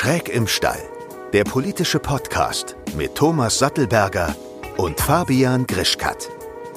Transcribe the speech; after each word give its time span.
Schräg 0.00 0.28
im 0.28 0.46
Stall, 0.46 0.80
der 1.32 1.42
politische 1.42 1.98
Podcast 1.98 2.76
mit 2.96 3.16
Thomas 3.16 3.58
Sattelberger 3.58 4.36
und 4.76 5.00
Fabian 5.00 5.66
Grischkat. 5.66 6.28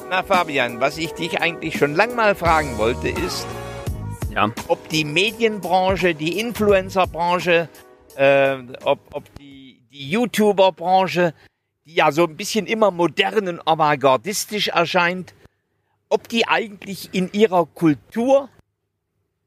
Na 0.10 0.24
Fabian, 0.24 0.80
was 0.80 0.98
ich 0.98 1.12
dich 1.12 1.40
eigentlich 1.40 1.78
schon 1.78 1.94
lang 1.94 2.16
mal 2.16 2.34
fragen 2.34 2.80
wollte, 2.80 3.10
ist, 3.10 3.46
Ja. 4.32 4.52
ob 4.68 4.90
die 4.90 5.06
Medienbranche, 5.06 6.16
die 6.16 6.40
Influencerbranche, 6.40 7.70
äh, 8.16 8.58
ob, 8.86 8.98
ob 9.12 9.36
die, 9.36 9.84
die 9.92 10.10
YouTuberbranche, 10.10 11.36
die 11.86 11.94
ja 11.94 12.12
so 12.12 12.24
ein 12.24 12.36
bisschen 12.36 12.66
immer 12.66 12.90
modern 12.90 13.48
und 13.48 13.68
avantgardistisch 13.68 14.70
erscheint, 14.70 15.36
ob 16.10 16.28
die 16.28 16.48
eigentlich 16.48 17.14
in 17.14 17.32
ihrer 17.34 17.68
Kultur 17.68 18.50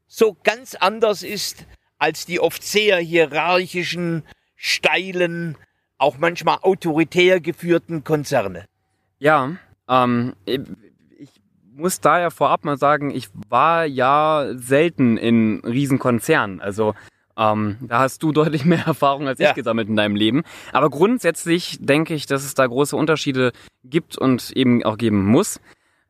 so 0.06 0.36
ganz 0.45 0.77
anders 0.77 1.25
ist 1.25 1.66
als 2.05 2.27
die 2.27 2.39
oft 2.39 2.62
sehr 2.62 2.98
hierarchischen, 2.98 4.25
steilen, 4.57 5.57
auch 5.96 6.18
manchmal 6.18 6.58
autoritär 6.61 7.40
geführten 7.40 8.04
Konzerne. 8.04 8.67
Ja, 9.18 9.53
ähm, 9.89 10.35
ich 10.45 10.61
muss 11.75 12.00
da 12.00 12.21
ja 12.21 12.29
vorab 12.29 12.64
mal 12.67 12.76
sagen, 12.76 13.11
ich 13.11 13.29
war 13.48 13.86
ja 13.86 14.48
selten 14.54 15.17
in 15.17 15.62
Riesenkonzernen. 15.64 16.61
Also 16.61 16.95
ähm, 17.39 17.79
da 17.81 18.00
hast 18.00 18.23
du 18.23 18.32
deutlich 18.40 18.67
mehr 18.67 18.84
Erfahrung 18.86 19.26
als 19.26 19.39
Ja. 19.39 19.48
ich 19.48 19.54
gesammelt 19.54 19.89
in 19.89 19.96
deinem 19.96 20.14
Leben. 20.14 20.43
Aber 20.73 20.90
grundsätzlich 20.90 21.79
denke 21.81 22.12
ich, 22.12 22.26
dass 22.26 22.45
es 22.45 22.53
da 22.53 22.67
große 22.67 22.95
Unterschiede 22.96 23.53
gibt 23.82 24.18
und 24.18 24.50
eben 24.54 24.84
auch 24.84 24.98
geben 24.98 25.25
muss. 25.25 25.59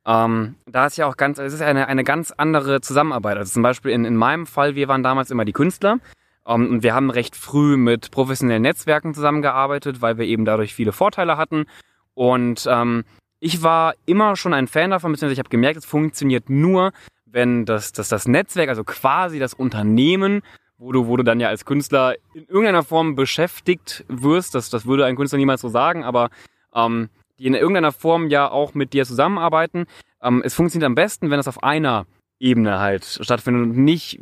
Ähm, 0.06 0.56
da 0.66 0.86
ist 0.86 0.96
ja 0.96 1.06
auch 1.06 1.16
ganz, 1.16 1.38
es 1.38 1.54
ist 1.54 1.62
eine, 1.62 1.88
eine 1.88 2.04
ganz 2.04 2.30
andere 2.30 2.80
Zusammenarbeit. 2.80 3.38
Also 3.38 3.52
zum 3.52 3.62
Beispiel 3.62 3.92
in, 3.92 4.04
in 4.04 4.16
meinem 4.16 4.46
Fall, 4.46 4.74
wir 4.74 4.88
waren 4.88 5.02
damals 5.02 5.30
immer 5.30 5.44
die 5.44 5.52
Künstler. 5.52 5.98
Ähm, 6.46 6.68
und 6.70 6.82
wir 6.82 6.94
haben 6.94 7.10
recht 7.10 7.36
früh 7.36 7.76
mit 7.76 8.10
professionellen 8.10 8.62
Netzwerken 8.62 9.14
zusammengearbeitet, 9.14 10.02
weil 10.02 10.18
wir 10.18 10.26
eben 10.26 10.44
dadurch 10.44 10.74
viele 10.74 10.92
Vorteile 10.92 11.36
hatten. 11.36 11.66
Und 12.14 12.68
ähm, 12.70 13.04
ich 13.40 13.62
war 13.62 13.94
immer 14.06 14.36
schon 14.36 14.54
ein 14.54 14.68
Fan 14.68 14.90
davon, 14.90 15.12
beziehungsweise 15.12 15.34
ich 15.34 15.38
habe 15.38 15.50
gemerkt, 15.50 15.78
es 15.78 15.86
funktioniert 15.86 16.48
nur, 16.48 16.92
wenn 17.26 17.64
das, 17.64 17.92
das, 17.92 18.08
das 18.08 18.28
Netzwerk, 18.28 18.68
also 18.68 18.84
quasi 18.84 19.38
das 19.38 19.54
Unternehmen, 19.54 20.42
wo 20.78 20.92
du, 20.92 21.06
wo 21.06 21.16
du 21.16 21.24
dann 21.24 21.40
ja 21.40 21.48
als 21.48 21.64
Künstler 21.64 22.14
in 22.34 22.46
irgendeiner 22.46 22.82
Form 22.82 23.16
beschäftigt 23.16 24.04
wirst, 24.08 24.54
das, 24.54 24.70
das 24.70 24.86
würde 24.86 25.06
ein 25.06 25.16
Künstler 25.16 25.38
niemals 25.38 25.60
so 25.60 25.68
sagen, 25.68 26.04
aber 26.04 26.30
ähm, 26.74 27.08
die 27.38 27.46
in 27.46 27.54
irgendeiner 27.54 27.92
Form 27.92 28.28
ja 28.28 28.50
auch 28.50 28.74
mit 28.74 28.92
dir 28.92 29.04
zusammenarbeiten. 29.04 29.86
Ähm, 30.22 30.42
es 30.44 30.54
funktioniert 30.54 30.86
am 30.86 30.94
besten, 30.94 31.30
wenn 31.30 31.40
es 31.40 31.48
auf 31.48 31.62
einer 31.62 32.06
Ebene 32.38 32.78
halt 32.78 33.04
stattfindet 33.04 33.62
und 33.62 33.76
nicht 33.84 34.20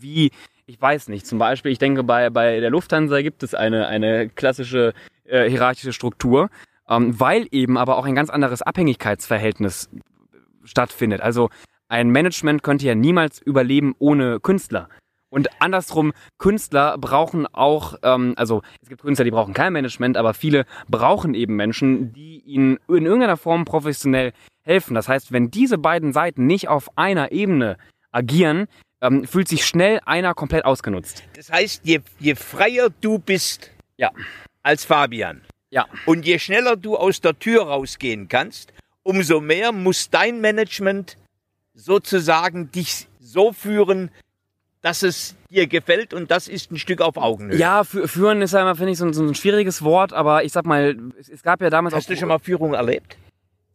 wie, 0.00 0.30
ich 0.66 0.80
weiß 0.80 1.08
nicht, 1.08 1.26
zum 1.26 1.38
Beispiel, 1.38 1.72
ich 1.72 1.78
denke, 1.78 2.04
bei, 2.04 2.30
bei 2.30 2.60
der 2.60 2.70
Lufthansa 2.70 3.20
gibt 3.22 3.42
es 3.42 3.54
eine, 3.54 3.88
eine 3.88 4.28
klassische 4.28 4.94
äh, 5.24 5.48
hierarchische 5.48 5.92
Struktur, 5.92 6.50
ähm, 6.88 7.18
weil 7.18 7.46
eben 7.50 7.76
aber 7.76 7.96
auch 7.96 8.06
ein 8.06 8.14
ganz 8.14 8.30
anderes 8.30 8.62
Abhängigkeitsverhältnis 8.62 9.90
stattfindet. 10.64 11.20
Also 11.20 11.50
ein 11.88 12.10
Management 12.10 12.62
könnte 12.62 12.86
ja 12.86 12.94
niemals 12.94 13.40
überleben 13.40 13.94
ohne 13.98 14.40
Künstler. 14.40 14.88
Und 15.30 15.48
andersrum, 15.60 16.12
Künstler 16.38 16.96
brauchen 16.98 17.46
auch, 17.46 17.96
ähm, 18.02 18.34
also 18.36 18.62
es 18.82 18.88
gibt 18.88 19.02
Künstler, 19.02 19.24
die 19.24 19.30
brauchen 19.30 19.54
kein 19.54 19.72
Management, 19.72 20.16
aber 20.16 20.34
viele 20.34 20.64
brauchen 20.88 21.34
eben 21.34 21.56
Menschen, 21.56 22.12
die 22.12 22.40
ihnen 22.40 22.78
in 22.88 23.04
irgendeiner 23.04 23.36
Form 23.36 23.64
professionell 23.64 24.32
helfen. 24.62 24.94
Das 24.94 25.08
heißt, 25.08 25.32
wenn 25.32 25.50
diese 25.50 25.78
beiden 25.78 26.12
Seiten 26.12 26.46
nicht 26.46 26.68
auf 26.68 26.96
einer 26.96 27.32
Ebene 27.32 27.76
agieren, 28.10 28.68
ähm, 29.00 29.26
fühlt 29.26 29.48
sich 29.48 29.66
schnell 29.66 30.00
einer 30.06 30.34
komplett 30.34 30.64
ausgenutzt. 30.64 31.22
Das 31.34 31.50
heißt, 31.50 31.82
je, 31.84 32.00
je 32.18 32.34
freier 32.34 32.88
du 33.00 33.18
bist 33.18 33.70
Ja, 33.96 34.10
als 34.62 34.84
Fabian 34.84 35.42
ja, 35.70 35.86
und 36.06 36.24
je 36.24 36.38
schneller 36.38 36.76
du 36.76 36.96
aus 36.96 37.20
der 37.20 37.38
Tür 37.38 37.64
rausgehen 37.64 38.28
kannst, 38.28 38.72
umso 39.02 39.40
mehr 39.40 39.72
muss 39.72 40.10
dein 40.10 40.40
Management 40.40 41.16
sozusagen 41.74 42.70
dich 42.70 43.08
so 43.20 43.52
führen, 43.52 44.10
dass 44.82 45.02
es 45.02 45.34
dir 45.50 45.66
gefällt 45.66 46.14
und 46.14 46.30
das 46.30 46.46
ist 46.48 46.70
ein 46.70 46.76
Stück 46.78 47.00
auf 47.00 47.16
Augenhöhe. 47.16 47.56
ja. 47.58 47.82
Führen 47.84 48.42
ist 48.42 48.52
ja 48.52 48.60
immer 48.62 48.76
finde 48.76 48.92
ich 48.92 48.98
so, 48.98 49.04
ein- 49.06 49.12
so 49.12 49.22
ein 49.22 49.34
schwieriges 49.34 49.82
Wort, 49.82 50.12
aber 50.12 50.44
ich 50.44 50.52
sag 50.52 50.66
mal, 50.66 50.96
es, 51.18 51.28
es 51.28 51.42
gab 51.42 51.60
ja 51.60 51.70
damals 51.70 51.94
Hast 51.94 52.04
auch 52.06 52.10
du 52.10 52.16
schon 52.16 52.28
mal 52.28 52.38
Führung 52.38 52.74
erlebt? 52.74 53.16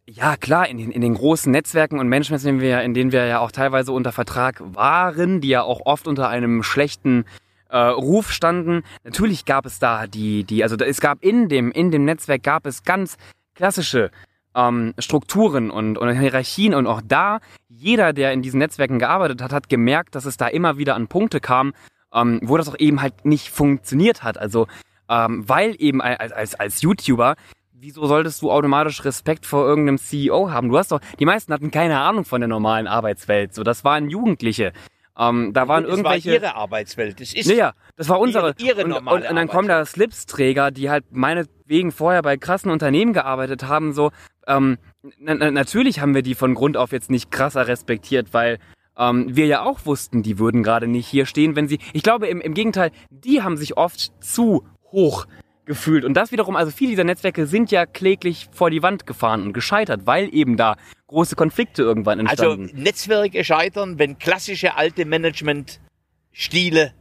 Ja, 0.06 0.36
klar, 0.36 0.68
in 0.68 0.76
den, 0.78 0.90
in 0.90 1.00
den 1.00 1.14
großen 1.14 1.50
Netzwerken 1.50 1.98
und 1.98 2.08
Managements, 2.08 2.44
in 2.44 2.58
denen, 2.58 2.60
wir, 2.60 2.82
in 2.82 2.92
denen 2.94 3.12
wir 3.12 3.24
ja 3.26 3.38
auch 3.40 3.50
teilweise 3.52 3.90
unter 3.92 4.12
Vertrag 4.12 4.60
waren, 4.62 5.40
die 5.40 5.48
ja 5.48 5.62
auch 5.62 5.80
oft 5.86 6.06
unter 6.06 6.28
einem 6.28 6.62
schlechten 6.62 7.24
äh, 7.70 7.78
Ruf 7.78 8.30
standen. 8.30 8.82
Natürlich 9.02 9.46
gab 9.46 9.64
es 9.64 9.78
da 9.78 10.06
die, 10.06 10.44
die, 10.44 10.62
also 10.62 10.76
es 10.76 11.00
gab 11.00 11.22
in 11.24 11.48
dem, 11.48 11.72
in 11.72 11.90
dem 11.90 12.04
Netzwerk 12.04 12.42
gab 12.42 12.66
es 12.66 12.82
ganz 12.82 13.16
klassische 13.54 14.10
ähm, 14.54 14.94
Strukturen 14.98 15.70
und, 15.70 15.98
und 15.98 16.18
Hierarchien 16.18 16.74
und 16.74 16.86
auch 16.86 17.00
da, 17.04 17.40
jeder, 17.68 18.12
der 18.12 18.32
in 18.32 18.42
diesen 18.42 18.58
Netzwerken 18.58 18.98
gearbeitet 18.98 19.42
hat, 19.42 19.52
hat 19.52 19.68
gemerkt, 19.68 20.14
dass 20.14 20.24
es 20.24 20.36
da 20.36 20.46
immer 20.46 20.78
wieder 20.78 20.94
an 20.94 21.08
Punkte 21.08 21.40
kam, 21.40 21.74
ähm, 22.12 22.40
wo 22.42 22.56
das 22.56 22.68
auch 22.68 22.78
eben 22.78 23.02
halt 23.02 23.24
nicht 23.24 23.50
funktioniert 23.50 24.22
hat. 24.22 24.38
Also, 24.38 24.66
ähm, 25.08 25.48
weil 25.48 25.74
eben 25.78 26.00
als, 26.00 26.32
als, 26.32 26.54
als 26.54 26.82
YouTuber 26.82 27.34
wieso 27.72 28.06
solltest 28.06 28.40
du 28.40 28.50
automatisch 28.50 29.04
Respekt 29.04 29.44
vor 29.44 29.66
irgendeinem 29.66 29.98
CEO 29.98 30.50
haben? 30.50 30.70
Du 30.70 30.78
hast 30.78 30.90
doch, 30.90 31.00
die 31.18 31.26
meisten 31.26 31.52
hatten 31.52 31.70
keine 31.70 31.98
Ahnung 32.00 32.24
von 32.24 32.40
der 32.40 32.48
normalen 32.48 32.86
Arbeitswelt. 32.86 33.52
So, 33.54 33.62
das 33.62 33.84
waren 33.84 34.08
Jugendliche. 34.08 34.72
Ähm, 35.18 35.52
da 35.52 35.68
waren 35.68 35.82
das 35.84 35.90
irgendwelche. 35.90 36.30
war 36.30 36.34
ihre 36.36 36.54
Arbeitswelt. 36.56 37.20
Das 37.20 37.34
ist 37.34 37.46
Ja, 37.46 37.54
ja, 37.54 37.72
das 37.96 38.08
war 38.08 38.18
unsere. 38.20 38.54
Ihre- 38.56 38.68
ihre 38.68 38.84
und, 38.84 38.88
normale 38.90 39.20
und, 39.24 39.28
und 39.28 39.36
dann 39.36 39.48
kommen 39.48 39.68
da 39.68 39.84
Slipsträger, 39.84 40.70
die 40.70 40.88
halt 40.88 41.04
meinetwegen 41.10 41.92
vorher 41.92 42.22
bei 42.22 42.38
krassen 42.38 42.70
Unternehmen 42.70 43.12
gearbeitet 43.12 43.64
haben. 43.64 43.92
So, 43.92 44.12
ähm, 44.46 44.78
na, 45.18 45.34
na, 45.34 45.50
natürlich 45.50 46.00
haben 46.00 46.14
wir 46.14 46.22
die 46.22 46.34
von 46.34 46.54
Grund 46.54 46.76
auf 46.76 46.92
jetzt 46.92 47.10
nicht 47.10 47.30
krasser 47.30 47.66
respektiert, 47.66 48.28
weil 48.32 48.58
ähm, 48.96 49.34
wir 49.34 49.46
ja 49.46 49.62
auch 49.62 49.86
wussten, 49.86 50.22
die 50.22 50.38
würden 50.38 50.62
gerade 50.62 50.86
nicht 50.86 51.06
hier 51.06 51.26
stehen, 51.26 51.56
wenn 51.56 51.68
sie. 51.68 51.78
Ich 51.92 52.02
glaube 52.02 52.28
im, 52.28 52.40
im 52.40 52.54
Gegenteil, 52.54 52.90
die 53.10 53.42
haben 53.42 53.56
sich 53.56 53.76
oft 53.76 54.12
zu 54.22 54.64
hoch 54.92 55.26
gefühlt. 55.64 56.04
Und 56.04 56.14
das 56.14 56.30
wiederum, 56.32 56.56
also 56.56 56.70
viele 56.70 56.90
dieser 56.90 57.04
Netzwerke 57.04 57.46
sind 57.46 57.70
ja 57.70 57.86
kläglich 57.86 58.48
vor 58.52 58.70
die 58.70 58.82
Wand 58.82 59.06
gefahren 59.06 59.42
und 59.42 59.52
gescheitert, 59.52 60.02
weil 60.06 60.32
eben 60.34 60.56
da 60.56 60.76
große 61.06 61.36
Konflikte 61.36 61.82
irgendwann 61.82 62.20
also 62.26 62.50
entstanden. 62.50 62.82
Netzwerke 62.82 63.44
scheitern, 63.44 63.98
wenn 63.98 64.18
klassische 64.18 64.76
alte 64.76 65.04
Management-Stile 65.04 66.92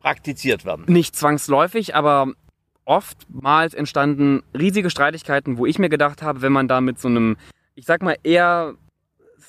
praktiziert 0.00 0.64
werden. 0.64 0.84
Nicht 0.88 1.16
zwangsläufig, 1.16 1.94
aber 1.94 2.32
oftmals 2.84 3.74
entstanden 3.74 4.42
riesige 4.58 4.90
Streitigkeiten, 4.90 5.58
wo 5.58 5.66
ich 5.66 5.78
mir 5.78 5.88
gedacht 5.88 6.22
habe, 6.22 6.42
wenn 6.42 6.52
man 6.52 6.68
da 6.68 6.80
mit 6.80 6.98
so 6.98 7.08
einem, 7.08 7.36
ich 7.74 7.86
sag 7.86 8.02
mal, 8.02 8.16
eher 8.22 8.74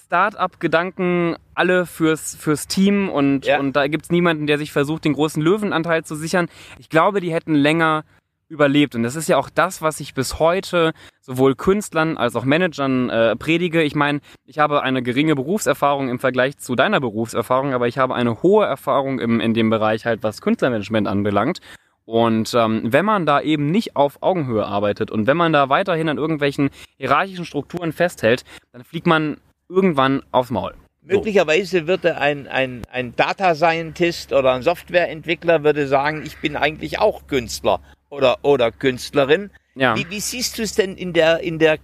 Start-up-Gedanken 0.06 1.36
alle 1.56 1.86
fürs, 1.86 2.36
fürs 2.36 2.68
Team 2.68 3.10
und, 3.10 3.46
Ja. 3.46 3.60
und 3.60 3.76
da 3.76 3.88
gibt's 3.88 4.12
niemanden, 4.12 4.48
der 4.48 4.58
sich 4.58 4.72
versucht, 4.72 5.06
den 5.06 5.14
großen 5.14 5.42
Löwenanteil 5.42 6.04
zu 6.04 6.16
sichern. 6.16 6.48
Ich 6.80 6.90
glaube, 6.90 7.20
die 7.20 7.34
hätten 7.34 7.56
länger 7.56 8.04
überlebt. 8.50 8.94
Und 8.96 9.02
das 9.04 9.16
ist 9.16 9.28
ja 9.28 9.38
auch 9.38 9.50
das, 9.50 9.82
was 9.82 10.00
ich 10.00 10.14
bis 10.14 10.38
heute 10.38 10.94
sowohl 11.22 11.56
Künstlern 11.56 12.18
als 12.18 12.36
auch 12.36 12.44
Managern 12.46 13.10
äh, 13.10 13.36
predige. 13.36 13.82
Ich 13.82 13.96
meine, 13.96 14.20
ich 14.46 14.60
habe 14.60 14.84
eine 14.84 15.02
geringe 15.02 15.36
Berufserfahrung 15.36 16.10
im 16.10 16.20
Vergleich 16.20 16.58
zu 16.60 16.76
deiner 16.76 17.00
Berufserfahrung, 17.00 17.74
aber 17.74 17.88
ich 17.88 17.98
habe 17.98 18.14
eine 18.14 18.44
hohe 18.44 18.66
Erfahrung 18.66 19.20
im, 19.20 19.40
in 19.40 19.54
dem 19.56 19.70
Bereich 19.72 20.06
halt, 20.06 20.22
was 20.22 20.42
Künstlermanagement 20.42 21.08
anbelangt. 21.08 21.60
Und 22.06 22.54
ähm, 22.54 22.82
wenn 22.84 23.06
man 23.06 23.26
da 23.26 23.42
eben 23.42 23.72
nicht 23.72 23.96
auf 23.96 24.18
Augenhöhe 24.22 24.66
arbeitet 24.66 25.10
und 25.10 25.26
wenn 25.26 25.38
man 25.38 25.54
da 25.54 25.70
weiterhin 25.70 26.10
an 26.10 26.18
irgendwelchen 26.18 26.70
hierarchischen 26.98 27.46
Strukturen 27.46 27.94
festhält, 27.94 28.44
dann 28.74 28.84
fliegt 28.84 29.08
man 29.08 29.38
irgendwann 29.70 30.22
aufs 30.32 30.50
Maul. 30.50 30.74
So. 31.02 31.16
Möglicherweise 31.16 31.88
würde 31.88 32.18
ein, 32.18 32.48
ein, 32.48 32.84
ein 32.92 33.16
Data 33.16 33.56
Scientist 33.56 34.32
oder 34.32 34.54
ein 34.54 34.62
Softwareentwickler 34.62 35.64
würde 35.64 35.88
sagen, 35.88 36.24
ich 36.26 36.38
bin 36.38 36.56
eigentlich 36.56 37.00
auch 37.00 37.28
Künstler 37.28 37.82
oder, 38.10 38.38
oder 38.42 38.72
Künstlerin. 38.72 39.50
Ja. 39.76 39.96
Wie, 39.98 40.10
wie 40.10 40.20
siehst 40.20 40.58
du 40.58 40.64
es 40.64 40.76
denn 40.76 40.96
in 40.96 41.14
der, 41.14 41.40
in 41.40 41.60
der 41.60 41.74
äh, 41.74 41.78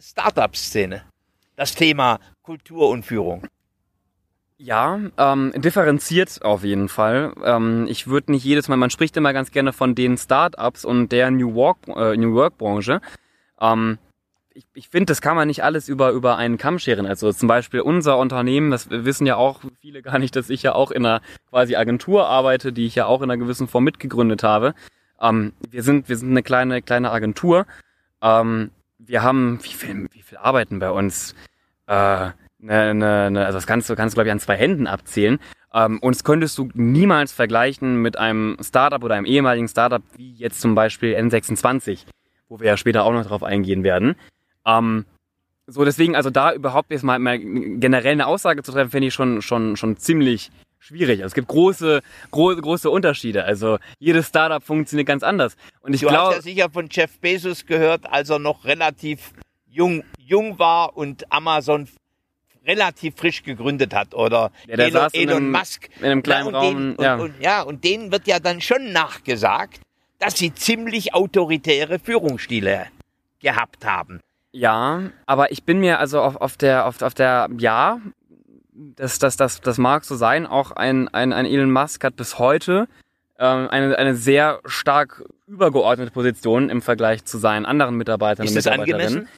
Startup-Szene? 0.00 1.02
Das 1.56 1.74
Thema 1.74 2.20
Kultur 2.42 2.88
und 2.88 3.04
Führung. 3.04 3.46
Ja, 4.64 5.00
ähm, 5.18 5.52
differenziert 5.56 6.44
auf 6.44 6.62
jeden 6.62 6.88
Fall. 6.88 7.32
Ähm, 7.42 7.88
ich 7.88 8.06
würde 8.06 8.30
nicht 8.30 8.44
jedes 8.44 8.68
Mal, 8.68 8.76
man 8.76 8.90
spricht 8.90 9.16
immer 9.16 9.32
ganz 9.32 9.50
gerne 9.50 9.72
von 9.72 9.96
den 9.96 10.16
Startups 10.16 10.84
und 10.84 11.10
der 11.10 11.32
New 11.32 11.54
Work, 11.56 11.78
äh, 11.88 12.16
New 12.16 12.32
Work 12.34 12.58
Branche. 12.58 13.00
Ähm, 13.60 13.98
ich, 14.54 14.64
ich 14.74 14.88
finde, 14.88 15.06
das 15.06 15.20
kann 15.20 15.34
man 15.34 15.48
nicht 15.48 15.64
alles 15.64 15.88
über, 15.88 16.12
über 16.12 16.36
einen 16.36 16.58
Kamm 16.58 16.78
scheren. 16.78 17.06
Also 17.06 17.32
zum 17.32 17.48
Beispiel 17.48 17.80
unser 17.80 18.18
Unternehmen, 18.18 18.70
das 18.70 18.88
wissen 18.88 19.26
ja 19.26 19.34
auch 19.34 19.62
viele 19.80 20.00
gar 20.00 20.20
nicht, 20.20 20.36
dass 20.36 20.48
ich 20.48 20.62
ja 20.62 20.76
auch 20.76 20.92
in 20.92 21.04
einer 21.04 21.22
quasi 21.50 21.74
Agentur 21.74 22.28
arbeite, 22.28 22.72
die 22.72 22.86
ich 22.86 22.94
ja 22.94 23.06
auch 23.06 23.20
in 23.20 23.32
einer 23.32 23.38
gewissen 23.38 23.66
Form 23.66 23.82
mitgegründet 23.82 24.44
habe. 24.44 24.74
Ähm, 25.20 25.54
wir 25.68 25.82
sind, 25.82 26.08
wir 26.08 26.16
sind 26.16 26.30
eine 26.30 26.44
kleine, 26.44 26.82
kleine 26.82 27.10
Agentur. 27.10 27.66
Ähm, 28.20 28.70
wir 28.98 29.24
haben, 29.24 29.58
wie 29.64 29.72
viel, 29.72 30.06
wie 30.12 30.22
viel 30.22 30.38
arbeiten 30.38 30.78
bei 30.78 30.92
uns? 30.92 31.34
Äh, 31.88 32.30
ne, 32.62 32.94
ne, 32.94 33.30
ne, 33.30 33.44
also 33.44 33.58
das 33.58 33.66
kannst 33.66 33.90
du, 33.90 33.96
kannst 33.96 34.14
du, 34.14 34.16
glaube 34.16 34.28
ich, 34.28 34.32
an 34.32 34.40
zwei 34.40 34.56
Händen 34.56 34.86
abzählen. 34.86 35.38
Ähm, 35.74 35.98
und 36.00 36.14
das 36.14 36.24
könntest 36.24 36.56
du 36.58 36.68
niemals 36.74 37.32
vergleichen 37.32 38.00
mit 38.00 38.18
einem 38.18 38.56
Startup 38.60 39.02
oder 39.02 39.14
einem 39.14 39.26
ehemaligen 39.26 39.68
Startup 39.68 40.02
wie 40.16 40.32
jetzt 40.34 40.60
zum 40.60 40.74
Beispiel 40.74 41.16
N26, 41.16 42.06
wo 42.48 42.60
wir 42.60 42.66
ja 42.68 42.76
später 42.76 43.04
auch 43.04 43.12
noch 43.12 43.26
drauf 43.26 43.42
eingehen 43.42 43.84
werden. 43.84 44.16
Ähm, 44.66 45.04
so, 45.66 45.84
deswegen, 45.84 46.16
also 46.16 46.30
da 46.30 46.52
überhaupt 46.52 46.90
jetzt 46.90 47.04
mal, 47.04 47.18
mal 47.18 47.38
generell 47.38 48.12
eine 48.12 48.26
Aussage 48.26 48.62
zu 48.62 48.72
treffen, 48.72 48.90
finde 48.90 49.08
ich 49.08 49.14
schon, 49.14 49.42
schon, 49.42 49.76
schon 49.76 49.96
ziemlich 49.96 50.50
schwierig. 50.78 51.20
Also 51.20 51.28
es 51.28 51.34
gibt 51.34 51.48
große, 51.48 52.02
große, 52.30 52.60
große 52.60 52.90
Unterschiede. 52.90 53.44
Also 53.44 53.78
jedes 53.98 54.28
Startup 54.28 54.62
funktioniert 54.62 55.06
ganz 55.06 55.22
anders. 55.22 55.56
Und 55.80 55.94
ich 55.94 56.00
du 56.00 56.08
glaube. 56.08 56.28
hast 56.28 56.36
ja 56.36 56.42
sicher 56.42 56.70
von 56.70 56.88
Jeff 56.90 57.18
Bezos 57.20 57.64
gehört, 57.64 58.10
als 58.10 58.28
er 58.28 58.38
noch 58.38 58.64
relativ 58.64 59.32
jung, 59.66 60.02
jung 60.18 60.58
war 60.58 60.96
und 60.96 61.32
Amazon 61.32 61.88
relativ 62.66 63.16
frisch 63.16 63.42
gegründet 63.42 63.94
hat 63.94 64.14
oder 64.14 64.50
Ja, 64.66 64.74
Elon, 64.76 65.08
Elon 65.12 65.36
einem- 65.36 65.50
Musk. 65.52 65.88
in 65.98 66.04
einem 66.06 66.22
kleinen 66.22 66.48
und 66.48 66.54
Raum, 66.54 66.96
Den, 66.96 67.04
ja. 67.04 67.14
Und, 67.14 67.20
und, 67.20 67.34
ja, 67.40 67.62
und 67.62 67.84
denen 67.84 68.12
wird 68.12 68.26
ja 68.26 68.38
dann 68.38 68.60
schon 68.60 68.92
nachgesagt, 68.92 69.80
dass 70.18 70.38
sie 70.38 70.54
ziemlich 70.54 71.14
autoritäre 71.14 71.98
Führungsstile 71.98 72.86
gehabt 73.40 73.84
haben. 73.84 74.20
Ja, 74.52 75.10
aber 75.26 75.50
ich 75.50 75.64
bin 75.64 75.80
mir 75.80 75.98
also 75.98 76.20
auf, 76.20 76.36
auf 76.36 76.56
der, 76.56 76.86
auf, 76.86 77.02
auf 77.02 77.14
der, 77.14 77.48
ja, 77.58 77.98
das, 78.72 79.18
das, 79.18 79.36
das, 79.36 79.60
das 79.60 79.78
mag 79.78 80.04
so 80.04 80.14
sein. 80.14 80.46
Auch 80.46 80.70
ein, 80.72 81.08
ein, 81.08 81.32
ein 81.32 81.46
Elon 81.46 81.70
Musk 81.72 82.04
hat 82.04 82.16
bis 82.16 82.38
heute 82.38 82.86
ähm, 83.38 83.68
eine, 83.70 83.96
eine 83.98 84.14
sehr 84.14 84.60
stark 84.66 85.24
übergeordnete 85.48 86.10
Position 86.12 86.70
im 86.70 86.82
Vergleich 86.82 87.24
zu 87.24 87.38
seinen 87.38 87.66
anderen 87.66 87.96
Mitarbeitern 87.96 88.44
Ist 88.44 88.52
und 88.52 88.56
das 88.56 88.64
Mitarbeiterinnen. 88.66 89.06
angemessen? 89.08 89.28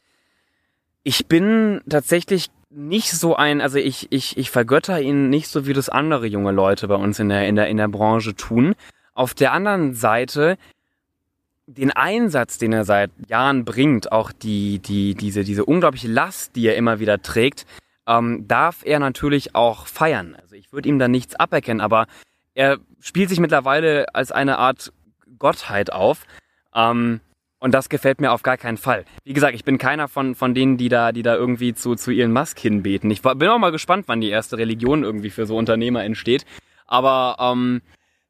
Ich 1.03 1.27
bin 1.27 1.81
tatsächlich 1.89 2.49
nicht 2.75 3.11
so 3.13 3.37
ein, 3.37 3.61
also 3.61 3.79
ich, 3.79 4.09
ich, 4.11 4.37
ich 4.37 4.51
vergötter 4.51 5.01
ihn 5.01 5.31
nicht 5.31 5.49
so, 5.49 5.67
wie 5.67 5.73
das 5.73 5.89
andere 5.89 6.27
junge 6.27 6.53
Leute 6.53 6.89
bei 6.89 6.97
uns 6.97 7.19
in 7.19 7.29
der, 7.29 7.47
in 7.47 7.57
der, 7.57 7.69
in 7.69 7.77
der 7.77 7.89
Branche 7.89 8.35
tun. 8.35 8.75
Auf 9.15 9.35
der 9.35 9.53
anderen 9.53 9.95
Seite, 9.95 10.59
den 11.67 11.93
Einsatz, 11.93 12.59
den 12.59 12.73
er 12.73 12.85
seit 12.85 13.11
Jahren 13.29 13.65
bringt, 13.65 14.11
auch 14.11 14.33
die, 14.33 14.81
die, 14.81 15.15
diese, 15.15 15.45
diese 15.45 15.65
unglaubliche 15.65 16.09
Last, 16.09 16.57
die 16.57 16.67
er 16.67 16.77
immer 16.77 16.99
wieder 16.99 17.23
trägt, 17.23 17.65
ähm, 18.07 18.47
darf 18.49 18.83
er 18.85 18.99
natürlich 18.99 19.55
auch 19.55 19.87
feiern. 19.87 20.37
Also 20.41 20.57
ich 20.57 20.73
würde 20.73 20.89
ihm 20.89 20.99
da 20.99 21.09
nichts 21.09 21.37
aberkennen, 21.37 21.81
aber 21.81 22.07
er 22.55 22.79
spielt 23.01 23.29
sich 23.29 23.41
mittlerweile 23.41 24.15
als 24.15 24.33
eine 24.33 24.59
Art 24.59 24.93
Gottheit 25.39 25.93
auf. 25.93 26.27
Ähm, 26.75 27.21
und 27.65 27.73
das 27.73 27.89
gefällt 27.89 28.21
mir 28.21 28.31
auf 28.31 28.43
gar 28.43 28.59
keinen 28.59 28.77
Fall. 28.77 29.07
Wie 29.25 29.33
gesagt, 29.33 29.55
ich 29.55 29.65
bin 29.65 29.79
keiner 29.79 30.07
von, 30.07 30.35
von 30.35 30.53
denen, 30.53 30.77
die 30.77 30.91
da, 30.91 31.13
die 31.13 31.23
da 31.23 31.35
irgendwie 31.35 31.73
zu, 31.73 31.95
zu 31.95 32.11
Elon 32.11 32.31
Musk 32.31 32.59
hinbeten. 32.59 33.11
Ich 33.11 33.25
war- 33.25 33.35
bin 33.37 33.49
auch 33.49 33.59
mal 33.59 33.73
gespannt, 33.73 34.05
wann 34.07 34.21
die 34.21 34.29
erste 34.29 34.59
Religion 34.59 35.03
irgendwie 35.03 35.31
für 35.31 35.47
so 35.47 35.57
Unternehmer 35.57 36.05
entsteht. 36.05 36.45
Aber 36.87 37.37
ähm, 37.41 37.81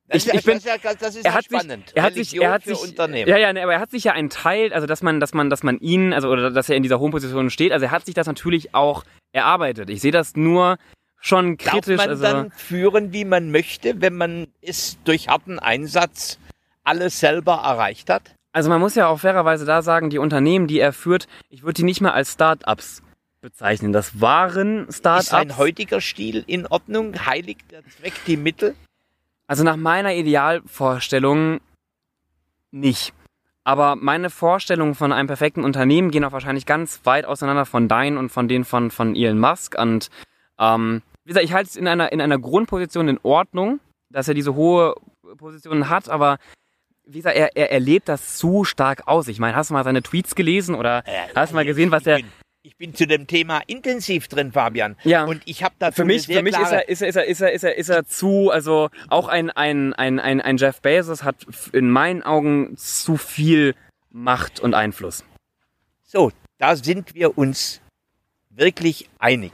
Das, 0.06 0.25
ich, 0.25 0.34
ich 0.34 0.44
bin, 0.44 0.54
das, 0.54 0.64
ist 0.64 0.84
ja, 0.84 0.92
das 0.94 1.16
ist 1.16 1.25
er 1.25 1.32
ja 1.32 1.36
hat 1.36 1.44
sich, 1.48 1.58
spannend. 1.58 1.92
er 1.96 2.02
hat 2.04 2.14
sich, 2.14 2.40
er 2.40 2.52
hat 2.52 2.62
sich, 2.62 2.78
ja, 3.26 3.36
ja, 3.36 3.52
ne, 3.52 3.64
aber 3.64 3.72
er 3.72 3.81
hat 3.81 3.90
sich 3.90 4.04
ja 4.04 4.12
einen 4.12 4.31
Teil, 4.31 4.72
also 4.72 4.86
dass 4.86 5.02
man, 5.02 5.19
dass 5.19 5.34
man, 5.34 5.50
dass 5.50 5.64
man 5.64 5.78
ihn, 5.81 6.12
also 6.12 6.28
oder 6.28 6.52
dass 6.52 6.69
er 6.69 6.76
in 6.76 6.84
dieser 6.84 7.00
hohen 7.00 7.10
Position 7.10 7.50
steht, 7.50 7.72
also 7.72 7.86
er 7.86 7.90
hat 7.90 8.06
sich 8.06 8.14
das 8.14 8.28
natürlich 8.28 8.72
auch 8.72 9.02
erarbeitet. 9.32 9.90
Ich 9.90 10.00
sehe 10.00 10.12
das 10.12 10.36
nur 10.36 10.76
schon 11.20 11.56
Darf 11.56 11.72
kritisch, 11.72 11.96
man 11.96 12.08
also 12.10 12.22
dann 12.22 12.50
führen, 12.52 13.12
wie 13.12 13.25
man 13.25 13.50
möchte, 13.50 14.00
wenn 14.00 14.14
man 14.14 14.46
es 14.62 14.96
durch 15.02 15.26
harten 15.26 15.58
Einsatz 15.58 16.38
alles 16.84 17.19
selber 17.19 17.62
erreicht 17.64 18.10
hat? 18.10 18.33
Also 18.54 18.70
man 18.70 18.80
muss 18.80 18.94
ja 18.94 19.08
auch 19.08 19.18
fairerweise 19.18 19.64
da 19.64 19.82
sagen, 19.82 20.10
die 20.10 20.18
Unternehmen, 20.18 20.68
die 20.68 20.78
er 20.78 20.92
führt, 20.92 21.26
ich 21.50 21.64
würde 21.64 21.74
die 21.74 21.82
nicht 21.82 22.00
mehr 22.00 22.14
als 22.14 22.34
Start-ups 22.34 23.02
bezeichnen. 23.40 23.92
Das 23.92 24.20
waren 24.20 24.86
Ist 24.86 25.02
sein 25.02 25.22
Start-ups. 25.22 25.58
heutiger 25.58 26.00
Stil 26.00 26.44
in 26.46 26.64
Ordnung? 26.68 27.26
Heiligt 27.26 27.72
der 27.72 27.82
Zweck 27.88 28.14
die 28.28 28.36
Mittel? 28.36 28.76
Also 29.48 29.64
nach 29.64 29.74
meiner 29.74 30.14
Idealvorstellung 30.14 31.60
nicht. 32.70 33.12
Aber 33.64 33.96
meine 33.96 34.30
Vorstellungen 34.30 34.94
von 34.94 35.12
einem 35.12 35.26
perfekten 35.26 35.64
Unternehmen 35.64 36.12
gehen 36.12 36.24
auch 36.24 36.32
wahrscheinlich 36.32 36.64
ganz 36.64 37.00
weit 37.02 37.24
auseinander 37.24 37.66
von 37.66 37.88
deinen 37.88 38.18
und 38.18 38.28
von 38.28 38.46
denen 38.46 38.64
von, 38.64 38.92
von 38.92 39.16
Elon 39.16 39.40
Musk. 39.40 39.76
Und 39.76 40.10
ähm, 40.60 41.02
wie 41.24 41.28
gesagt, 41.28 41.44
ich 41.44 41.54
halte 41.54 41.70
es 41.70 41.76
in 41.76 41.88
einer, 41.88 42.12
in 42.12 42.20
einer 42.20 42.38
Grundposition 42.38 43.08
in 43.08 43.18
Ordnung, 43.24 43.80
dass 44.10 44.28
er 44.28 44.34
diese 44.34 44.54
hohe 44.54 44.94
Position 45.38 45.88
hat, 45.88 46.08
aber 46.08 46.38
wie 47.06 47.18
gesagt, 47.18 47.36
er, 47.36 47.56
er, 47.56 47.70
er 47.70 47.80
lebt 47.80 48.08
das 48.08 48.36
zu 48.36 48.64
stark 48.64 49.06
aus. 49.06 49.28
Ich 49.28 49.38
meine, 49.38 49.56
hast 49.56 49.70
du 49.70 49.74
mal 49.74 49.84
seine 49.84 50.02
Tweets 50.02 50.34
gelesen 50.34 50.74
oder 50.74 51.04
hast 51.34 51.50
du 51.50 51.56
mal 51.56 51.64
gesehen, 51.64 51.90
was 51.90 52.06
er 52.06 52.20
ich 52.66 52.78
bin 52.78 52.94
zu 52.94 53.06
dem 53.06 53.26
Thema 53.26 53.60
intensiv 53.66 54.26
drin, 54.26 54.52
Fabian. 54.52 54.96
Ja. 55.04 55.24
Und 55.24 55.42
ich 55.44 55.62
habe 55.62 55.74
dazu 55.78 55.96
Für 55.96 56.04
mich, 56.06 56.26
für 56.26 56.42
mich 56.42 56.56
ist 56.56 56.72
er, 56.72 56.88
ist 56.88 57.02
er, 57.02 57.08
ist 57.08 57.16
er, 57.16 57.26
ist 57.26 57.40
er, 57.42 57.52
ist 57.52 57.62
er, 57.62 57.76
ist 57.76 57.88
er 57.90 58.06
zu, 58.06 58.50
also 58.50 58.88
auch 59.10 59.28
ein, 59.28 59.50
ein, 59.50 59.92
ein, 59.92 60.18
ein, 60.18 60.40
ein 60.40 60.56
Jeff 60.56 60.80
Bezos 60.80 61.24
hat 61.24 61.36
in 61.74 61.90
meinen 61.90 62.22
Augen 62.22 62.74
zu 62.78 63.18
viel 63.18 63.74
Macht 64.10 64.60
und 64.60 64.72
Einfluss. 64.72 65.24
So, 66.04 66.32
da 66.56 66.74
sind 66.74 67.14
wir 67.14 67.36
uns 67.36 67.82
wirklich 68.48 69.10
einig. 69.18 69.52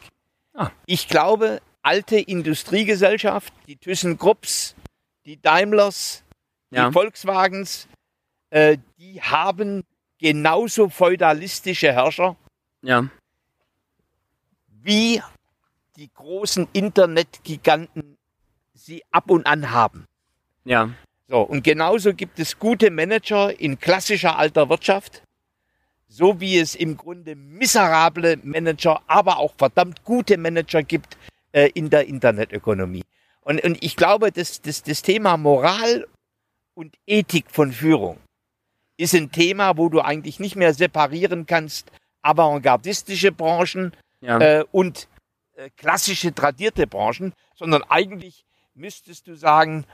Ah. 0.54 0.70
Ich 0.86 1.08
glaube, 1.08 1.60
alte 1.82 2.16
Industriegesellschaft, 2.16 3.52
die 3.66 3.76
ThyssenKrupps, 3.76 4.76
die 5.24 5.42
Daimlers, 5.42 6.22
Ja. 6.70 6.86
die 6.86 6.92
Volkswagens, 6.92 7.88
äh, 8.50 8.78
die 8.98 9.20
haben 9.20 9.84
genauso 10.18 10.88
feudalistische 10.88 11.92
Herrscher 11.92 12.36
Ja, 12.82 13.08
wie 14.68 15.22
die 15.96 16.10
großen 16.12 16.68
Internetgiganten 16.72 18.16
sie 18.74 19.02
ab 19.10 19.30
und 19.30 19.46
an 19.46 19.70
haben. 19.70 20.06
ja, 20.64 20.90
So, 21.28 21.40
und 21.42 21.62
genauso 21.62 22.14
gibt 22.14 22.38
es 22.38 22.58
gute 22.58 22.90
Manager 22.90 23.58
in 23.60 23.78
klassischer 23.78 24.38
alter 24.38 24.68
Wirtschaft, 24.68 25.22
so 26.08 26.40
wie 26.40 26.58
es 26.58 26.74
im 26.74 26.96
Grunde 26.96 27.36
miserable 27.36 28.38
Manager, 28.42 29.02
aber 29.06 29.38
auch 29.38 29.54
verdammt 29.56 30.02
gute 30.04 30.38
Manager 30.38 30.82
gibt 30.82 31.16
äh, 31.52 31.70
in 31.74 31.90
der 31.90 32.06
Internetökonomie. 32.06 33.04
Und, 33.42 33.62
und 33.62 33.82
ich 33.82 33.96
glaube, 33.96 34.32
das, 34.32 34.60
das, 34.62 34.82
das 34.82 35.02
Thema 35.02 35.36
Moral 35.36 36.06
und 36.74 36.96
Ethik 37.06 37.50
von 37.50 37.72
Führung 37.72 38.18
ist 38.96 39.14
ein 39.14 39.32
Thema, 39.32 39.76
wo 39.76 39.88
du 39.88 40.00
eigentlich 40.00 40.40
nicht 40.40 40.56
mehr 40.56 40.74
separieren 40.74 41.46
kannst, 41.46 41.90
avantgardistische 42.22 43.32
Branchen 43.32 43.92
ja. 44.20 44.38
äh, 44.38 44.64
und 44.72 45.08
äh, 45.56 45.70
klassische 45.76 46.34
tradierte 46.34 46.86
Branchen, 46.86 47.32
sondern 47.54 47.82
eigentlich 47.84 48.44
müsstest 48.74 49.26
du 49.26 49.34
sagen, 49.34 49.84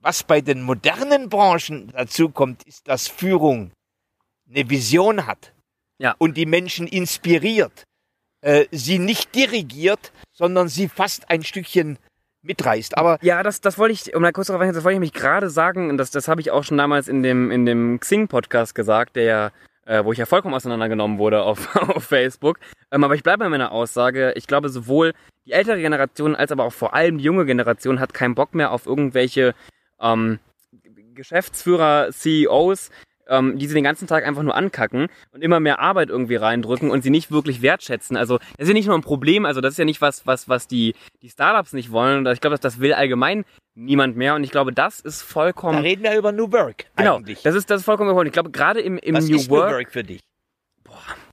was 0.00 0.22
bei 0.22 0.40
den 0.40 0.62
modernen 0.62 1.28
Branchen 1.28 1.88
dazu 1.92 2.30
kommt, 2.30 2.62
ist, 2.64 2.88
dass 2.88 3.08
Führung 3.08 3.72
eine 4.48 4.68
Vision 4.68 5.26
hat 5.26 5.52
Ja. 5.98 6.14
und 6.18 6.36
die 6.36 6.46
Menschen 6.46 6.86
inspiriert, 6.86 7.84
äh, 8.40 8.66
sie 8.70 8.98
nicht 8.98 9.34
dirigiert, 9.34 10.12
sondern 10.32 10.68
sie 10.68 10.88
fast 10.88 11.30
ein 11.30 11.42
Stückchen 11.42 11.98
mitreißt. 12.48 12.98
Aber 12.98 13.18
Ja, 13.22 13.44
das, 13.44 13.60
das 13.60 13.78
wollte 13.78 13.92
ich, 13.92 14.16
um 14.16 14.22
da 14.22 14.32
kurz 14.32 14.48
darauf 14.48 14.60
eingehen, 14.60 14.74
das 14.74 14.82
wollte 14.82 14.94
ich 14.94 15.00
mich 15.00 15.12
gerade 15.12 15.50
sagen, 15.50 15.90
und 15.90 15.98
das, 15.98 16.10
das 16.10 16.26
habe 16.26 16.40
ich 16.40 16.50
auch 16.50 16.64
schon 16.64 16.76
damals 16.76 17.06
in 17.06 17.22
dem, 17.22 17.52
in 17.52 17.64
dem 17.64 18.00
Xing-Podcast 18.00 18.74
gesagt, 18.74 19.14
der 19.14 19.24
ja, 19.24 19.50
äh, 19.86 20.04
wo 20.04 20.12
ich 20.12 20.18
ja 20.18 20.26
vollkommen 20.26 20.54
auseinandergenommen 20.54 21.18
wurde 21.18 21.42
auf, 21.42 21.76
auf 21.76 22.04
Facebook. 22.04 22.58
Ähm, 22.90 23.04
aber 23.04 23.14
ich 23.14 23.22
bleibe 23.22 23.44
bei 23.44 23.48
meiner 23.48 23.70
Aussage, 23.70 24.32
ich 24.34 24.46
glaube, 24.46 24.68
sowohl 24.68 25.12
die 25.46 25.52
ältere 25.52 25.80
Generation 25.80 26.34
als 26.34 26.50
aber 26.50 26.64
auch 26.64 26.72
vor 26.72 26.94
allem 26.94 27.18
die 27.18 27.24
junge 27.24 27.46
Generation 27.46 28.00
hat 28.00 28.12
keinen 28.12 28.34
Bock 28.34 28.54
mehr 28.54 28.72
auf 28.72 28.86
irgendwelche 28.86 29.54
ähm, 30.00 30.40
Geschäftsführer, 31.14 32.10
CEOs, 32.12 32.90
ähm, 33.28 33.58
die 33.58 33.66
sie 33.66 33.74
den 33.74 33.84
ganzen 33.84 34.06
Tag 34.06 34.26
einfach 34.26 34.42
nur 34.42 34.54
ankacken 34.54 35.08
und 35.32 35.42
immer 35.42 35.60
mehr 35.60 35.78
Arbeit 35.78 36.08
irgendwie 36.08 36.36
reindrücken 36.36 36.90
und 36.90 37.02
sie 37.02 37.10
nicht 37.10 37.30
wirklich 37.30 37.62
wertschätzen. 37.62 38.16
Also 38.16 38.38
das 38.38 38.64
ist 38.64 38.68
ja 38.68 38.74
nicht 38.74 38.86
nur 38.86 38.96
ein 38.96 39.02
Problem, 39.02 39.44
also 39.46 39.60
das 39.60 39.72
ist 39.74 39.78
ja 39.78 39.84
nicht 39.84 40.00
was, 40.00 40.26
was, 40.26 40.48
was 40.48 40.66
die, 40.66 40.94
die 41.22 41.30
Startups 41.30 41.72
nicht 41.72 41.92
wollen. 41.92 42.26
Und 42.26 42.32
ich 42.32 42.40
glaube, 42.40 42.54
das, 42.54 42.60
das 42.60 42.80
will 42.80 42.92
allgemein 42.92 43.44
niemand 43.74 44.16
mehr. 44.16 44.34
Und 44.34 44.44
ich 44.44 44.50
glaube, 44.50 44.72
das 44.72 45.00
ist 45.00 45.22
da 45.22 45.26
vollkommen. 45.26 45.78
reden 45.80 46.02
wir 46.02 46.16
über 46.16 46.32
New 46.32 46.50
Work 46.52 46.86
Genau, 46.96 47.16
eigentlich. 47.16 47.42
das 47.42 47.54
ist, 47.54 47.70
das 47.70 47.80
ist 47.80 47.84
vollkommen 47.84 48.10
überholt. 48.10 48.26
Ich 48.26 48.32
glaube, 48.32 48.50
gerade 48.50 48.80
im, 48.80 48.98
im 48.98 49.14
Was 49.14 49.28
New 49.28 49.36
ist 49.36 49.50
New 49.50 49.56
Work, 49.56 49.90
für 49.90 50.02
dich? 50.02 50.20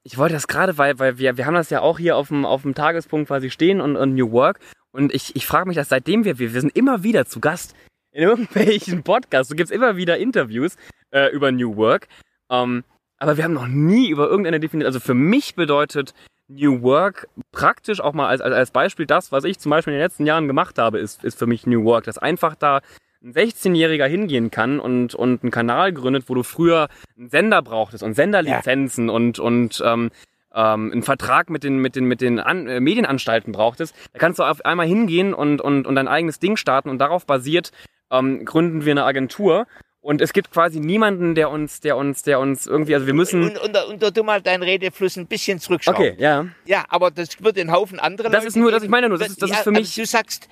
ich 0.04 0.18
wollte 0.18 0.36
das 0.36 0.48
gerade, 0.48 0.78
weil, 0.78 1.00
weil 1.00 1.18
wir, 1.18 1.36
wir 1.38 1.46
haben 1.48 1.56
das 1.56 1.72
ja 1.72 1.82
auch 1.82 1.98
hier 1.98 2.16
auf 2.16 2.28
dem, 2.28 2.46
auf 2.46 2.62
dem 2.62 2.76
Tagespunkt 2.76 3.28
quasi 3.28 3.50
stehen 3.50 3.82
und, 3.82 3.96
und 3.96 4.14
New 4.14 4.32
Work. 4.32 4.60
Und 4.92 5.14
ich, 5.14 5.36
ich 5.36 5.46
frage 5.48 5.68
mich 5.68 5.76
das 5.76 5.90
seitdem 5.90 6.24
wir, 6.26 6.38
wir, 6.38 6.54
wir 6.54 6.62
sind 6.62 6.76
immer 6.76 7.04
wieder 7.04 7.26
zu 7.26 7.40
Gast 7.40 7.76
in 8.16 8.24
irgendwelchen 8.24 9.04
Podcasts. 9.04 9.50
Du 9.50 9.56
gibst 9.56 9.74
immer 9.74 9.98
wieder 9.98 10.18
Interviews 10.18 10.78
äh, 11.12 11.32
über 11.34 11.52
New 11.52 11.76
Work. 11.76 12.08
Ähm, 12.50 12.84
aber 13.18 13.38
wir 13.38 13.44
haben 13.44 13.54
noch 13.54 13.68
nie 13.68 14.10
über 14.10 14.28
irgendeine 14.28 14.60
Definition. 14.60 14.88
Also 14.88 15.00
für 15.02 15.14
mich 15.14 15.56
bedeutet 15.56 16.14
New 16.48 16.82
Work 16.82 17.28
praktisch 17.52 18.00
auch 18.00 18.14
mal 18.14 18.28
als, 18.28 18.40
als, 18.40 18.54
als 18.54 18.72
Beispiel 18.72 19.06
das, 19.06 19.32
was 19.32 19.44
ich 19.44 19.60
zum 19.60 19.70
Beispiel 19.70 19.94
in 19.94 20.00
den 20.00 20.06
letzten 20.06 20.26
Jahren 20.26 20.48
gemacht 20.48 20.78
habe, 20.78 21.00
ist, 21.00 21.24
ist 21.26 21.38
für 21.38 21.46
mich 21.46 21.68
New 21.68 21.84
Work. 21.84 22.06
Dass 22.06 22.18
einfach 22.18 22.56
da 22.56 22.80
ein 23.22 23.34
16-Jähriger 23.34 24.06
hingehen 24.06 24.50
kann 24.50 24.80
und, 24.80 25.14
und 25.14 25.44
einen 25.44 25.52
Kanal 25.52 25.92
gründet, 25.92 26.26
wo 26.28 26.36
du 26.36 26.44
früher 26.44 26.88
einen 27.18 27.30
Sender 27.30 27.62
brauchtest 27.62 28.04
und 28.04 28.14
Senderlizenzen 28.14 29.10
und, 29.10 29.40
und 29.40 29.84
ähm, 29.86 30.12
ähm, 30.54 30.92
einen 30.92 31.04
Vertrag 31.04 31.50
mit 31.50 31.66
den, 31.66 31.80
mit 31.80 31.98
den, 31.98 32.06
mit 32.06 32.22
den 32.22 32.40
An 32.40 32.68
äh, 32.68 32.80
Medienanstalten 32.80 33.52
brauchtest, 33.52 33.94
da 34.14 34.20
kannst 34.20 34.40
du 34.40 34.44
auf 34.44 34.64
einmal 34.64 34.88
hingehen 34.88 35.34
und, 35.34 35.60
und, 35.60 35.86
und 35.86 35.96
dein 35.96 36.08
eigenes 36.08 36.40
Ding 36.40 36.56
starten 36.56 36.90
und 36.90 37.00
darauf 37.00 37.26
basiert 37.26 37.72
ähm, 38.12 38.46
gründen 38.46 38.86
wir 38.86 38.92
eine 38.92 39.04
Agentur 39.04 39.68
und 40.02 40.22
es 40.22 40.34
gibt 40.34 40.52
quasi 40.52 40.80
niemanden, 40.80 41.34
der 41.34 41.50
uns, 41.50 41.80
der 41.80 41.98
uns, 41.98 42.22
der 42.22 42.40
uns 42.40 42.68
irgendwie, 42.68 42.94
also 42.94 43.08
wir 43.08 43.16
müssen. 43.16 43.44
Und, 43.44 43.58
und, 43.58 43.76
und, 43.76 44.04
und 44.04 44.18
du 44.18 44.24
mal 44.24 44.42
deinen 44.42 44.62
Redefluss 44.62 45.18
ein 45.18 45.26
bisschen 45.26 45.60
zurückschrauben. 45.60 46.00
Okay, 46.00 46.16
ja. 46.20 46.46
Ja, 46.66 46.86
aber 46.90 47.10
das 47.10 47.42
wird 47.42 47.58
den 47.58 47.72
Haufen 47.72 48.00
andere 48.00 48.30
Das 48.30 48.46
ist 48.46 48.56
nur, 48.56 48.72
das 48.72 48.84
ich 48.84 48.90
meine 48.90 49.10
nur, 49.10 49.18
das 49.18 49.30
ist, 49.30 49.42
das 49.42 49.50
ja, 49.50 49.56
ist 49.58 49.64
für 49.64 49.70
also 49.72 49.82
mich. 49.82 49.96
Du 49.96 50.06
sagst, 50.06 50.48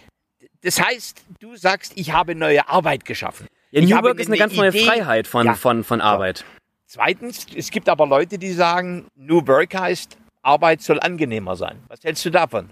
das 0.63 0.81
heißt, 0.81 1.23
du 1.39 1.55
sagst, 1.55 1.93
ich 1.95 2.11
habe 2.13 2.33
neue 2.35 2.67
Arbeit 2.67 3.05
geschaffen. 3.05 3.47
Ja, 3.71 3.81
New 3.81 4.03
Work 4.03 4.19
ist 4.19 4.27
eine 4.27 4.37
ganz 4.37 4.55
neue 4.55 4.69
Idee. 4.69 4.85
Freiheit 4.85 5.27
von, 5.27 5.45
Ja. 5.45 5.53
von, 5.53 5.83
von 5.83 6.01
Arbeit. 6.01 6.45
Zweitens, 6.87 7.45
es 7.55 7.69
gibt 7.69 7.89
aber 7.89 8.07
Leute, 8.07 8.37
die 8.37 8.51
sagen, 8.51 9.07
New 9.15 9.45
Work 9.47 9.75
heißt, 9.75 10.17
Arbeit 10.41 10.81
soll 10.81 10.99
angenehmer 10.99 11.55
sein. 11.55 11.81
Was 11.87 12.03
hältst 12.03 12.25
du 12.25 12.29
davon? 12.29 12.69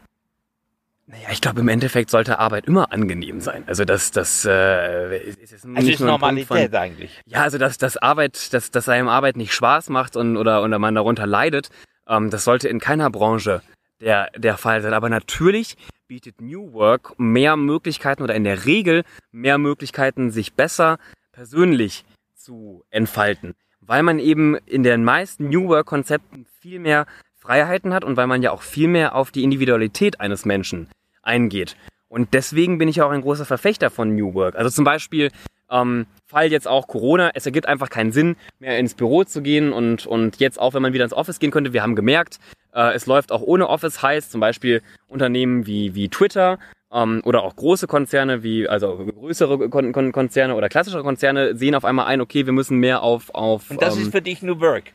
Naja, 1.12 1.28
ich 1.30 1.42
glaube, 1.42 1.60
im 1.60 1.68
Endeffekt 1.68 2.10
sollte 2.10 2.40
Arbeit 2.40 2.68
immer 2.68 2.94
angenehm 2.94 3.42
sein. 3.42 3.66
Also 3.68 3.84
das, 3.84 4.12
das 4.12 4.46
äh, 4.46 5.18
ist, 5.18 5.42
ist 5.42 5.66
Also 5.66 5.68
nicht 5.68 5.90
ist 5.96 6.00
nur 6.00 6.08
Normalität 6.08 6.72
von, 6.72 6.80
eigentlich. 6.80 7.20
Ja, 7.26 7.42
also 7.42 7.58
dass, 7.58 7.78
dass 7.78 7.98
Arbeit, 7.98 8.54
dass, 8.54 8.72
dass 8.72 8.88
einem 8.88 9.10
Arbeit 9.10 9.36
nicht 9.36 9.54
Spaß 9.54 9.90
macht 9.90 10.16
und 10.16 10.38
oder, 10.38 10.64
oder 10.64 10.80
man 10.80 10.96
darunter 10.96 11.28
leidet, 11.28 11.70
ähm, 12.08 12.30
das 12.30 12.46
sollte 12.46 12.70
in 12.70 12.80
keiner 12.80 13.10
Branche 13.10 13.62
der, 14.00 14.32
der 14.38 14.58
Fall 14.58 14.82
sein. 14.82 14.94
Aber 14.94 15.10
natürlich 15.10 15.76
bietet 16.08 16.40
New 16.40 16.72
Work 16.72 17.20
mehr 17.20 17.58
Möglichkeiten 17.58 18.24
oder 18.24 18.36
in 18.36 18.46
der 18.46 18.66
Regel 18.66 19.04
mehr 19.32 19.58
Möglichkeiten, 19.58 20.32
sich 20.32 20.54
besser 20.54 20.98
persönlich 21.34 22.06
zu 22.36 22.86
entfalten. 22.90 23.54
Weil 23.82 24.04
man 24.04 24.18
eben 24.18 24.56
in 24.66 24.84
den 24.84 25.04
meisten 25.04 25.50
New 25.50 25.68
Work-Konzepten 25.68 26.46
viel 26.62 26.80
mehr 26.80 27.06
Freiheiten 27.36 27.94
hat 27.94 28.06
und 28.06 28.16
weil 28.16 28.28
man 28.28 28.42
ja 28.42 28.52
auch 28.52 28.62
viel 28.62 28.88
mehr 28.88 29.14
auf 29.14 29.32
die 29.32 29.44
Individualität 29.44 30.22
eines 30.22 30.46
Menschen 30.46 30.88
eingeht. 31.22 31.76
Und 32.08 32.34
deswegen 32.34 32.78
bin 32.78 32.90
ich 32.90 33.02
auch 33.02 33.12
ein 33.12 33.22
großer 33.22 33.46
Verfechter 33.46 33.90
von 33.90 34.16
New 34.16 34.34
Work. 34.34 34.56
Also 34.56 34.70
zum 34.70 34.84
Beispiel, 34.84 35.32
ähm, 35.70 36.08
Fall 36.26 36.52
jetzt 36.52 36.68
auch 36.68 36.88
Corona, 36.88 37.32
es 37.34 37.46
ergibt 37.46 37.68
einfach 37.68 37.90
keinen 37.90 38.12
Sinn, 38.12 38.36
mehr 38.60 38.78
ins 38.78 38.94
Büro 38.94 39.24
zu 39.24 39.42
gehen 39.42 39.72
und, 39.72 40.06
und 40.06 40.40
jetzt 40.40 40.60
auch, 40.60 40.74
wenn 40.74 40.82
man 40.82 40.94
wieder 40.94 41.06
ins 41.06 41.14
Office 41.14 41.40
gehen 41.40 41.52
könnte, 41.52 41.72
wir 41.72 41.84
haben 41.84 41.96
gemerkt, 41.96 42.40
äh, 42.74 42.94
es 42.94 43.06
läuft 43.06 43.32
auch 43.32 43.42
ohne 43.42 43.70
Office, 43.70 44.02
heißt 44.02 44.32
zum 44.32 44.42
Beispiel 44.42 44.82
Unternehmen 45.08 45.66
wie, 45.66 45.96
wie 45.96 46.10
Twitter 46.10 46.60
ähm, 46.92 47.22
oder 47.24 47.44
auch 47.44 47.56
große 47.56 47.88
Konzerne 47.88 48.44
wie, 48.44 48.68
also 48.68 48.98
größere 48.98 49.70
Kon 49.70 49.94
Kon 49.94 50.12
Konzerne 50.12 50.56
oder 50.56 50.70
klassische 50.70 51.02
Konzerne 51.02 51.56
sehen 51.56 51.76
auf 51.76 51.86
einmal 51.86 52.08
ein, 52.08 52.22
okay, 52.22 52.46
wir 52.46 52.54
müssen 52.54 52.78
mehr 52.78 53.02
auf, 53.04 53.34
auf 53.34 53.70
Und 53.72 53.82
das 53.82 53.96
ähm, 53.96 54.04
ist 54.04 54.12
für 54.12 54.22
dich 54.22 54.42
New 54.42 54.60
Work. 54.60 54.92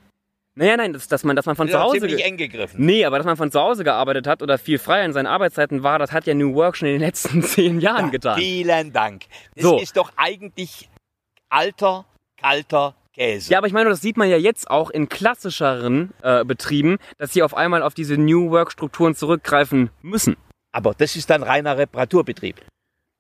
Naja, 0.59 0.77
nein, 0.77 0.95
dass, 0.95 1.07
dass 1.07 1.23
man, 1.23 1.37
dass 1.37 1.45
man 1.47 1.55
von 1.55 1.67
Das 1.67 1.75
zu 1.75 1.81
Hause 1.81 2.01
ziemlich 2.01 2.25
eng 2.25 2.39
gegriffen. 2.39 2.85
Nee, 2.85 3.05
aber 3.05 3.19
dass 3.19 3.27
man 3.27 3.37
von 3.37 3.51
zu 3.53 3.61
Hause 3.61 3.85
gearbeitet 3.85 4.27
hat 4.27 4.43
oder 4.43 4.57
viel 4.57 4.79
freier 4.79 5.05
in 5.05 5.13
seinen 5.13 5.27
Arbeitszeiten 5.27 5.83
war, 5.83 5.99
das 5.99 6.13
hat 6.13 6.27
ja 6.27 6.33
New 6.35 6.55
Work 6.55 6.77
schon 6.77 6.89
in 6.89 6.95
den 6.95 7.03
letzten 7.03 7.43
zehn 7.45 7.79
Jahren 7.81 8.11
getan. 8.11 8.39
Vielen 8.39 8.93
Dank. 8.93 9.25
Das 9.55 9.65
So. 9.65 9.79
ist 9.79 9.97
doch 9.97 10.11
eigentlich 10.17 10.89
alter, 11.51 12.07
kalter 12.41 12.95
Käse. 13.13 13.53
Ja, 13.53 13.59
aber 13.59 13.67
ich 13.67 13.73
meine, 13.75 13.91
das 13.91 14.01
sieht 14.01 14.17
man 14.17 14.31
ja 14.31 14.39
jetzt 14.39 14.71
auch 14.71 14.91
in 14.91 15.09
klassischeren 15.09 16.13
äh, 16.23 16.45
Betrieben, 16.45 16.97
dass 17.19 17.33
sie 17.35 17.43
auf 17.43 17.55
einmal 17.55 17.83
auf 17.83 17.95
diese 17.95 18.17
New 18.17 18.51
Work-Strukturen 18.51 19.15
zurückgreifen 19.15 19.91
müssen. 20.03 20.37
Aber 20.73 20.95
das 20.97 21.17
ist 21.17 21.31
dann 21.31 21.43
reiner 21.43 21.77
Reparaturbetrieb. 21.79 22.57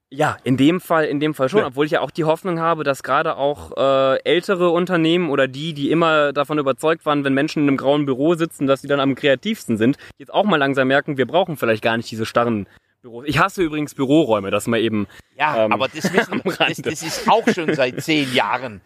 Ja, 0.08 0.36
in 0.44 0.56
dem 0.56 0.80
Fall, 0.80 1.06
in 1.06 1.18
dem 1.18 1.34
Fall 1.34 1.48
schon, 1.48 1.60
Ja. 1.60 1.66
obwohl 1.66 1.84
ich 1.86 1.92
ja 1.92 2.00
auch 2.00 2.12
die 2.12 2.22
Hoffnung 2.24 2.60
habe, 2.60 2.84
dass 2.84 3.02
gerade 3.02 3.36
auch 3.36 3.76
äh, 3.76 4.22
ältere 4.22 4.70
Unternehmen 4.70 5.30
oder 5.30 5.48
die, 5.48 5.74
die 5.74 5.90
immer 5.90 6.32
davon 6.32 6.58
überzeugt 6.58 7.04
waren, 7.06 7.24
wenn 7.24 7.34
Menschen 7.34 7.62
in 7.64 7.68
einem 7.68 7.76
grauen 7.76 8.06
Büro 8.06 8.34
sitzen, 8.34 8.68
dass 8.68 8.82
sie 8.82 8.88
dann 8.88 9.00
am 9.00 9.16
kreativsten 9.16 9.76
sind, 9.76 9.96
jetzt 10.18 10.32
auch 10.32 10.44
mal 10.44 10.58
langsam 10.58 10.86
merken, 10.88 11.18
wir 11.18 11.26
brauchen 11.26 11.56
vielleicht 11.56 11.82
gar 11.82 11.96
nicht 11.96 12.08
diese 12.10 12.24
starren 12.24 12.68
Büros. 13.02 13.24
Ich 13.26 13.38
hasse 13.40 13.62
übrigens 13.64 13.94
Büroräume, 13.96 14.52
dass 14.52 14.68
man 14.68 14.78
eben 14.80 15.08
Ja, 15.36 15.64
Ähm, 15.64 15.72
aber 15.72 15.88
das, 15.88 16.12
wissen, 16.12 16.40
das, 16.58 16.76
das 16.78 17.02
ist 17.02 17.28
auch 17.28 17.46
schon 17.52 17.74
seit 17.74 18.00
zehn 18.00 18.32
Jahren 18.32 18.82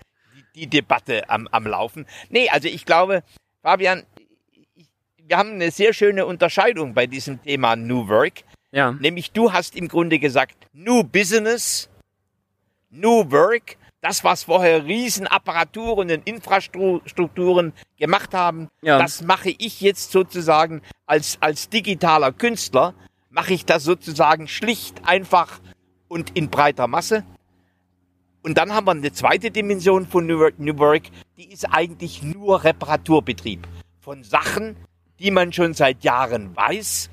die, 0.55 0.61
die 0.63 0.67
Debatte 0.71 1.29
am, 1.29 1.49
am 1.49 1.67
Laufen. 1.67 2.07
Nee, 2.31 2.49
also 2.49 2.67
ich 2.67 2.87
glaube, 2.87 3.23
Fabian, 3.63 4.05
wir 5.19 5.37
haben 5.37 5.51
eine 5.53 5.71
sehr 5.71 5.93
schöne 5.93 6.25
Unterscheidung 6.25 6.95
bei 6.95 7.07
diesem 7.07 7.43
Thema 7.43 7.77
New 7.77 8.09
Work. 8.09 8.43
Ja, 8.73 8.93
Nämlich 8.93 9.33
du 9.33 9.53
hast 9.53 9.77
im 9.77 9.89
Grunde 9.89 10.19
gesagt, 10.19 10.55
New 10.73 11.03
Business, 11.03 11.89
New 12.91 13.31
Work, 13.31 13.77
das, 14.01 14.25
was 14.25 14.45
vorher 14.45 14.85
Riesenapparaturen 14.85 16.11
und 16.11 16.27
Infrastrukturen 16.27 17.73
gemacht 17.99 18.33
haben, 18.35 18.69
Ja. 18.83 18.99
das 18.99 19.23
mache 19.23 19.51
ich 19.51 19.81
jetzt 19.81 20.11
sozusagen 20.11 20.83
als, 21.07 21.37
als 21.41 21.69
digitaler 21.69 22.33
Künstler, 22.33 22.95
mache 23.29 23.53
ich 23.55 23.65
das 23.65 23.85
sozusagen 23.85 24.49
schlicht, 24.49 25.07
einfach 25.07 25.61
und 26.09 26.37
in 26.37 26.49
breiter 26.51 26.87
Masse. 26.87 27.25
Und 28.43 28.57
dann 28.57 28.73
haben 28.75 28.87
wir 28.87 28.93
eine 28.93 29.13
zweite 29.13 29.51
Dimension 29.51 30.07
von 30.07 30.27
New 30.27 30.39
Work, 30.39 30.59
New 30.59 30.79
Work, 30.79 31.03
die 31.37 31.53
ist 31.53 31.67
eigentlich 31.67 32.23
nur 32.23 32.65
Reparaturbetrieb 32.65 33.69
von 34.01 34.25
Sachen, 34.25 34.77
die 35.19 35.31
man 35.31 35.53
schon 35.53 35.75
seit 35.75 36.03
Jahren 36.03 36.57
weiß, 36.57 37.11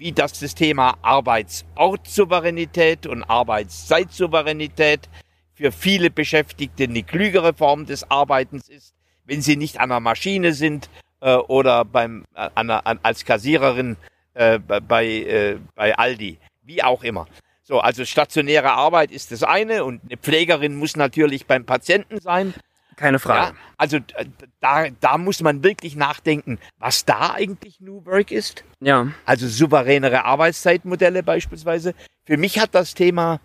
wie 0.00 0.10
das 0.12 0.40
das 0.40 0.54
Thema 0.54 0.96
Arbeitsortssouveränität 1.02 3.06
und 3.06 3.22
Arbeitszeitsouveränität 3.22 5.10
für 5.52 5.72
viele 5.72 6.10
Beschäftigte 6.10 6.84
eine 6.84 7.02
klügere 7.02 7.52
Form 7.52 7.84
des 7.84 8.10
Arbeitens 8.10 8.70
ist, 8.70 8.94
wenn 9.26 9.42
sie 9.42 9.56
nicht 9.56 9.78
an 9.78 9.92
einer 9.92 10.00
Maschine 10.00 10.54
sind 10.54 10.88
äh, 11.20 11.34
oder 11.34 11.84
beim, 11.84 12.24
äh, 12.34 12.48
an 12.54 12.70
an, 12.70 12.98
als 13.02 13.26
Kassiererin 13.26 13.98
äh, 14.32 14.58
bei, 14.58 15.06
äh, 15.06 15.58
bei 15.74 15.94
Aldi, 15.94 16.38
wie 16.62 16.82
auch 16.82 17.04
immer. 17.04 17.26
So, 17.62 17.80
also 17.80 18.06
stationäre 18.06 18.72
Arbeit 18.72 19.10
ist 19.10 19.32
das 19.32 19.42
eine 19.42 19.84
und 19.84 20.00
eine 20.08 20.16
Pflegerin 20.16 20.76
muss 20.76 20.96
natürlich 20.96 21.46
beim 21.46 21.66
Patienten 21.66 22.20
sein. 22.20 22.54
Keine 23.00 23.16
Ja, 23.16 23.18
Frage. 23.18 23.56
also 23.76 23.96
äh, 23.96 24.26
da, 24.60 24.86
da 25.00 25.18
muss 25.18 25.42
man 25.42 25.64
wirklich 25.64 25.96
nachdenken, 25.96 26.58
was 26.78 27.04
da 27.04 27.32
eigentlich 27.34 27.80
New 27.80 28.04
Work 28.06 28.30
ist. 28.30 28.64
Ja. 28.80 29.08
Also 29.24 29.48
souveränere 29.48 30.24
Arbeitszeitmodelle 30.24 31.22
beispielsweise. 31.22 31.94
Für 32.24 32.36
mich 32.36 32.58
hat 32.60 32.74
das 32.74 32.94
Thema 32.94 33.40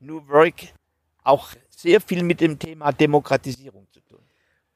New 0.00 0.28
Work 0.28 0.54
auch 1.24 1.48
sehr 1.70 2.00
viel 2.00 2.22
mit 2.22 2.40
dem 2.40 2.58
Thema 2.58 2.92
Demokratisierung 2.92 3.86
zu 3.92 4.00
tun. 4.00 4.18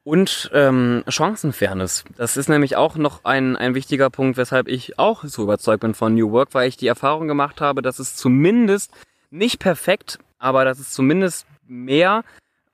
Und 0.03 0.49
ähm, 0.53 1.03
Chancenfairness. 1.07 2.05
Das 2.17 2.35
ist 2.37 2.49
nämlich 2.49 2.75
auch 2.75 2.95
noch 2.95 3.23
ein, 3.23 3.55
ein 3.55 3.75
wichtiger 3.75 4.09
Punkt, 4.09 4.37
weshalb 4.37 4.67
ich 4.67 4.97
auch 4.97 5.23
so 5.25 5.43
überzeugt 5.43 5.81
bin 5.81 5.93
von 5.93 6.15
New 6.15 6.31
Work, 6.31 6.53
weil 6.53 6.67
ich 6.67 6.77
die 6.77 6.87
Erfahrung 6.87 7.27
gemacht 7.27 7.61
habe, 7.61 7.81
dass 7.83 7.99
es 7.99 8.15
zumindest 8.15 8.91
nicht 9.29 9.59
perfekt, 9.59 10.17
aber 10.39 10.65
dass 10.65 10.79
es 10.79 10.91
zumindest 10.91 11.45
mehr 11.67 12.23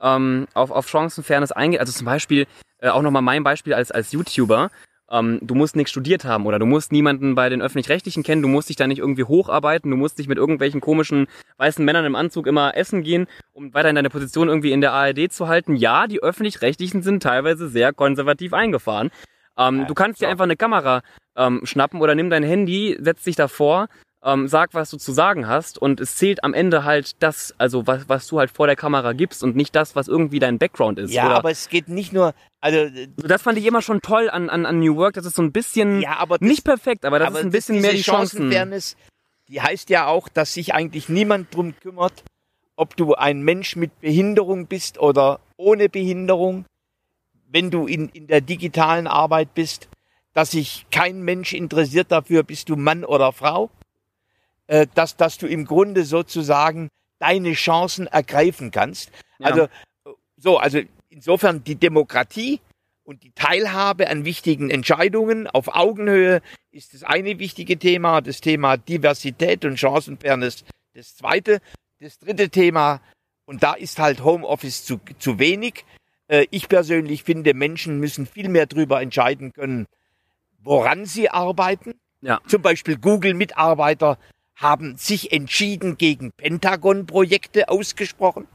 ähm, 0.01 0.48
auf, 0.54 0.72
auf 0.72 0.88
Chancenfairness 0.89 1.51
eingeht. 1.51 1.80
Also 1.80 1.92
zum 1.92 2.06
Beispiel, 2.06 2.46
äh, 2.80 2.89
auch 2.89 3.01
nochmal 3.01 3.22
mein 3.22 3.44
Beispiel 3.44 3.74
als, 3.74 3.92
als 3.92 4.12
YouTuber. 4.12 4.70
Ähm, 5.10 5.39
du 5.42 5.56
musst 5.56 5.75
nichts 5.75 5.92
studiert 5.92 6.25
haben 6.25 6.46
oder 6.46 6.60
du 6.60 6.66
musst 6.66 6.92
niemanden 6.92 7.34
bei 7.34 7.48
den 7.48 7.62
Öffentlich-Rechtlichen 7.62 8.24
kennen, 8.24 8.42
du 8.42 8.50
musst 8.50 8.68
dich 8.68 8.75
da 8.75 8.88
nicht 8.88 9.00
irgendwie 9.00 9.24
hocharbeiten, 9.24 9.89
du 9.89 9.96
musst 9.96 10.20
dich 10.20 10.27
mit 10.27 10.38
irgendwelchen 10.38 10.82
komischen 10.82 11.27
weißen 11.58 11.84
Männern 11.84 12.04
im 12.04 12.16
Anzug 12.16 12.46
immer 12.46 12.75
essen 12.75 13.04
gehen, 13.04 13.27
um 13.54 13.74
weiterhin 13.74 13.96
deine 13.96 14.10
Position 14.10 14.50
irgendwie 14.50 14.74
in 14.74 14.82
der 14.82 14.92
ARD 14.92 15.32
zu 15.32 15.48
halten. 15.48 15.77
Ja, 15.77 16.08
die 16.08 16.22
Öffentlich-Rechtlichen 16.22 17.04
sind 17.04 17.24
teilweise 17.24 17.70
sehr 17.70 17.94
konservativ 17.94 18.54
eingefahren. 18.54 19.10
Ähm, 19.58 19.88
du 19.88 19.94
kannst 19.94 20.22
dir 20.22 20.25
so. 20.25 20.32
einfach 20.32 20.44
eine 20.44 20.58
Kamera 20.58 21.01
ähm, 21.38 21.62
schnappen 21.63 22.01
oder 22.01 22.13
nimm 22.13 22.30
dein 22.30 22.44
Handy, 22.44 22.98
setz 23.00 23.24
dich 23.24 23.38
davor, 23.38 23.88
ähm, 24.24 24.47
sag, 24.47 24.74
was 24.74 24.89
du 24.89 24.97
zu 24.97 25.12
sagen 25.12 25.47
hast 25.47 25.77
und 25.77 26.00
es 26.00 26.15
zählt 26.15 26.43
am 26.43 26.53
Ende 26.53 26.83
halt 26.83 27.21
das, 27.21 27.53
also 27.57 27.86
was, 27.86 28.09
was 28.09 28.27
du 28.27 28.39
halt 28.39 28.51
vor 28.51 28.67
der 28.67 28.75
Kamera 28.75 29.13
gibst 29.13 29.43
und 29.43 29.55
nicht 29.55 29.75
das, 29.75 29.95
was 29.95 30.07
irgendwie 30.07 30.39
dein 30.39 30.57
Background 30.57 31.00
ist. 31.00 31.13
Ja, 31.13 31.27
oder 31.27 31.38
aber 31.38 31.51
es 31.51 31.69
geht 31.69 31.88
nicht 31.88 32.13
nur, 32.13 32.33
also 32.59 32.77
äh, 32.77 33.07
so, 33.15 33.27
das 33.27 33.41
fand 33.43 33.57
ich 33.57 33.65
immer 33.65 33.81
schon 33.81 34.01
toll 34.01 34.29
an, 34.29 34.50
an, 34.50 34.65
an 34.65 34.79
New 34.79 34.95
Work. 34.95 35.13
Das 35.13 35.25
ist 35.25 35.36
so 35.36 35.43
ein 35.43 35.51
bisschen 35.51 36.01
ja, 36.01 36.17
aber 36.17 36.39
das, 36.39 36.47
nicht 36.47 36.63
perfekt, 36.63 37.05
aber 37.05 37.19
das 37.19 37.29
aber 37.29 37.39
ist 37.39 37.45
ein 37.45 37.51
bisschen 37.51 37.81
mehr 37.81 37.93
die 37.93 38.01
Chancen. 38.01 38.38
Chancenfairness, 38.38 38.97
die 39.47 39.62
heißt 39.62 39.89
ja 39.89 40.07
auch, 40.07 40.29
dass 40.29 40.53
sich 40.53 40.74
eigentlich 40.74 41.09
niemand 41.09 41.53
drum 41.53 41.75
kümmert, 41.79 42.24
ob 42.75 42.97
du 42.97 43.13
ein 43.13 43.41
Mensch 43.41 43.75
mit 43.75 44.01
Behinderung 44.01 44.65
bist 44.65 45.00
oder 45.00 45.39
ohne 45.57 45.89
Behinderung, 45.89 46.65
wenn 47.50 47.69
du 47.69 47.86
in, 47.86 48.09
in 48.09 48.27
der 48.27 48.41
digitalen 48.41 49.07
Arbeit 49.07 49.53
bist, 49.53 49.88
dass 50.33 50.51
sich 50.51 50.86
kein 50.91 51.21
Mensch 51.21 51.53
interessiert 51.53 52.12
dafür, 52.12 52.43
bist 52.43 52.69
du 52.69 52.75
Mann 52.75 53.05
oder 53.05 53.31
Frau, 53.31 53.71
äh, 54.67 54.88
dass, 54.93 55.17
dass 55.17 55.38
du 55.38 55.47
im 55.47 55.65
Grunde 55.65 56.05
sozusagen 56.05 56.89
deine 57.19 57.53
Chancen 57.53 58.07
ergreifen 58.07 58.71
kannst. 58.71 59.12
Ja. 59.39 59.47
Also, 59.47 59.67
so, 60.38 60.57
also 60.57 60.79
insofern 61.09 61.63
die 61.63 61.75
Demokratie 61.75 62.62
und 63.03 63.24
die 63.24 63.31
Teilhabe 63.31 64.09
an 64.09 64.25
wichtigen 64.25 64.69
Entscheidungen 64.69 65.47
auf 65.47 65.74
Augenhöhe 65.74 66.41
ist 66.71 66.93
das 66.93 67.03
eine 67.03 67.39
wichtige 67.39 67.79
Thema. 67.79 68.21
Das 68.21 68.41
Thema 68.41 68.77
Diversität 68.77 69.65
und 69.65 69.79
Chancenfairness 69.79 70.63
das 70.93 71.15
zweite. 71.15 71.59
Das 72.00 72.19
dritte 72.19 72.50
Thema, 72.50 73.01
und 73.45 73.63
da 73.63 73.74
ist 73.74 73.97
halt 73.97 74.24
Homeoffice 74.24 74.86
zu, 74.86 75.00
zu 75.17 75.39
wenig. 75.39 75.86
Äh, 76.27 76.45
ich 76.51 76.69
persönlich 76.69 77.24
finde, 77.24 77.53
Menschen 77.53 78.00
müssen 78.00 78.27
viel 78.27 78.50
mehr 78.50 78.65
darüber 78.65 79.01
entscheiden 79.01 79.53
können, 79.53 79.88
woran 80.59 81.05
sie 81.05 81.29
arbeiten. 81.29 81.95
Ja. 82.21 82.41
Zum 82.47 82.62
Beispiel 82.62 82.97
Google-Mitarbeiter 82.97 84.19
haben 84.57 84.97
sich 84.97 85.31
entschieden 85.31 85.97
gegen 85.97 86.31
Pentagon-Projekte 86.33 87.69
ausgesprochen. 87.69 88.47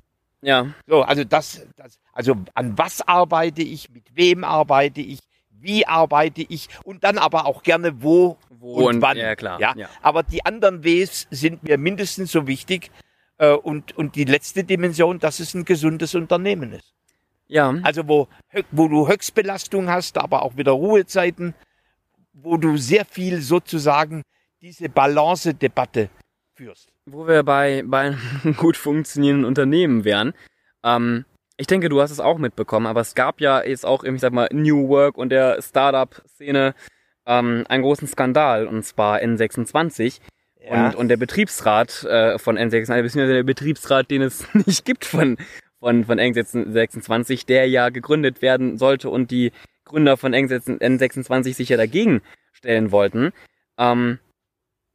Ja. 0.42 0.66
So, 0.86 1.02
also 1.02 1.24
das, 1.24 1.64
das, 1.76 1.98
also 2.12 2.36
an 2.54 2.76
was 2.76 3.00
arbeite 3.06 3.62
ich, 3.62 3.88
mit 3.90 4.04
wem 4.14 4.42
arbeite 4.44 5.00
ich, 5.00 5.20
wie 5.50 5.86
arbeite 5.86 6.42
ich 6.42 6.68
und 6.84 7.04
dann 7.04 7.18
aber 7.18 7.46
auch 7.46 7.62
gerne 7.62 8.02
wo, 8.02 8.36
Wo 8.50 8.88
und, 8.88 9.00
wann. 9.00 9.16
ja, 9.16 9.36
klar, 9.36 9.60
Ja? 9.60 9.74
ja. 9.76 9.88
Aber 10.02 10.24
die 10.24 10.44
anderen 10.44 10.82
Ws 10.82 11.28
sind 11.30 11.62
mir 11.62 11.78
mindestens 11.78 12.32
so 12.32 12.48
wichtig. 12.48 12.90
Äh, 13.38 13.52
und, 13.52 13.96
und 13.96 14.16
die 14.16 14.24
letzte 14.24 14.64
Dimension, 14.64 15.20
dass 15.20 15.38
es 15.38 15.54
ein 15.54 15.64
gesundes 15.64 16.16
Unternehmen 16.16 16.72
ist. 16.72 16.92
Ja. 17.46 17.74
Also 17.84 18.08
wo, 18.08 18.26
wo 18.72 18.88
du 18.88 19.06
Höchstbelastung 19.06 19.88
hast, 19.88 20.18
aber 20.18 20.42
auch 20.42 20.56
wieder 20.56 20.72
Ruhezeiten, 20.72 21.54
wo 22.32 22.56
du 22.56 22.76
sehr 22.76 23.04
viel 23.04 23.40
sozusagen 23.40 24.22
diese 24.62 24.88
Balance-Debatte 24.88 26.08
führst. 26.54 26.92
wo 27.04 27.26
wir 27.26 27.42
bei, 27.42 27.82
bei 27.84 28.16
einem 28.42 28.56
gut 28.56 28.76
funktionierenden 28.76 29.44
Unternehmen 29.44 30.04
wären. 30.04 30.34
Ähm, 30.84 31.24
ich 31.56 31.66
denke, 31.66 31.88
du 31.88 32.00
hast 32.00 32.12
es 32.12 32.20
auch 32.20 32.38
mitbekommen, 32.38 32.86
aber 32.86 33.00
es 33.00 33.14
gab 33.14 33.40
ja 33.40 33.62
jetzt 33.62 33.84
auch, 33.84 34.04
ich 34.04 34.20
sag 34.20 34.32
mal, 34.32 34.48
New 34.52 34.88
Work 34.88 35.18
und 35.18 35.30
der 35.30 35.60
Startup-Szene 35.60 36.74
ähm, 37.26 37.64
einen 37.68 37.82
großen 37.82 38.06
Skandal, 38.06 38.66
und 38.68 38.84
zwar 38.84 39.18
N26. 39.18 40.20
Ja. 40.60 40.86
Und, 40.86 40.94
und 40.94 41.08
der 41.08 41.16
Betriebsrat 41.16 42.04
äh, 42.04 42.38
von 42.38 42.56
N26, 42.56 43.02
beziehungsweise 43.02 43.34
der 43.34 43.42
Betriebsrat, 43.42 44.10
den 44.10 44.22
es 44.22 44.46
nicht 44.66 44.84
gibt 44.84 45.04
von, 45.04 45.38
von, 45.80 46.04
von 46.04 46.20
N26, 46.20 47.46
der 47.46 47.68
ja 47.68 47.88
gegründet 47.88 48.42
werden 48.42 48.78
sollte 48.78 49.10
und 49.10 49.32
die 49.32 49.50
Gründer 49.84 50.16
von 50.16 50.34
N26 50.34 51.54
sich 51.54 51.68
ja 51.68 51.76
dagegen 51.76 52.22
stellen 52.52 52.92
wollten. 52.92 53.32
Ähm, 53.76 54.20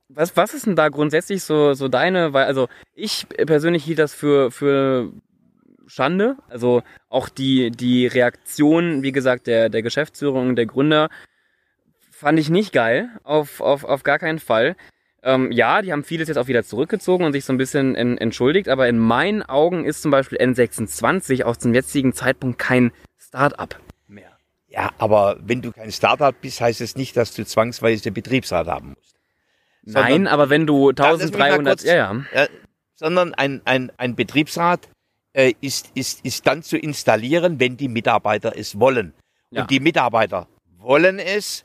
was, 0.09 0.35
was 0.37 0.53
ist 0.53 0.65
denn 0.65 0.75
da 0.75 0.89
grundsätzlich 0.89 1.43
so, 1.43 1.73
so 1.73 1.87
deine, 1.87 2.33
weil, 2.33 2.45
also 2.45 2.67
ich 2.95 3.27
persönlich 3.29 3.83
hielt 3.83 3.99
das 3.99 4.13
für, 4.13 4.51
für 4.51 5.11
Schande. 5.87 6.37
Also 6.49 6.83
auch 7.09 7.29
die, 7.29 7.71
die 7.71 8.07
Reaktion, 8.07 9.03
wie 9.03 9.11
gesagt, 9.11 9.47
der, 9.47 9.69
der 9.69 9.81
Geschäftsführung, 9.81 10.55
der 10.55 10.65
Gründer, 10.65 11.09
fand 12.11 12.39
ich 12.39 12.49
nicht 12.49 12.73
geil. 12.73 13.09
Auf, 13.23 13.61
auf, 13.61 13.83
auf 13.83 14.03
gar 14.03 14.19
keinen 14.19 14.39
Fall. 14.39 14.75
Ähm, 15.23 15.51
ja, 15.51 15.81
die 15.81 15.91
haben 15.91 16.03
vieles 16.03 16.27
jetzt 16.27 16.37
auch 16.37 16.47
wieder 16.47 16.63
zurückgezogen 16.63 17.25
und 17.25 17.33
sich 17.33 17.43
so 17.43 17.51
ein 17.51 17.57
bisschen 17.57 17.95
en, 17.95 18.17
entschuldigt, 18.17 18.69
aber 18.69 18.87
in 18.87 18.97
meinen 18.97 19.41
Augen 19.43 19.83
ist 19.83 20.01
zum 20.01 20.11
Beispiel 20.11 20.37
N26 20.37 21.43
aus 21.43 21.57
dem 21.57 21.73
jetzigen 21.73 22.13
Zeitpunkt 22.13 22.59
kein 22.59 22.91
Start-up 23.17 23.79
mehr. 24.07 24.37
Ja, 24.69 24.91
aber 24.99 25.37
wenn 25.41 25.61
du 25.61 25.71
kein 25.71 25.91
Startup 25.91 26.35
bist, 26.39 26.61
heißt 26.61 26.81
es 26.81 26.95
nicht, 26.95 27.17
dass 27.17 27.33
du 27.33 27.45
zwangsweise 27.45 28.11
Betriebsrat 28.11 28.67
haben 28.67 28.89
musst. 28.89 29.16
Nein, 29.89 30.11
Sondern- 30.11 30.27
aber 30.33 30.49
wenn 30.49 30.67
du 30.67 30.91
lass 30.91 31.19
mich 31.21 31.31
mal 31.31 31.51
1300, 31.51 31.77
kurz- 31.79 31.83
ja, 31.85 31.95
ja. 31.95 32.25
Ja, 32.33 32.47
sondern 32.95 33.33
ein, 33.33 33.61
ein, 33.65 33.91
ein 33.97 34.15
Betriebsrat 34.15 34.89
äh, 35.33 35.53
ist, 35.61 35.91
ist, 35.93 36.25
ist 36.25 36.45
dann 36.47 36.61
zu 36.63 36.77
installieren, 36.77 37.59
wenn 37.59 37.77
die 37.77 37.87
Mitarbeiter 37.87 38.53
es 38.57 38.79
wollen. 38.79 39.13
Ja. 39.51 39.61
Und 39.61 39.71
die 39.71 39.79
Mitarbeiter 39.79 40.47
wollen 40.77 41.19
es. 41.19 41.63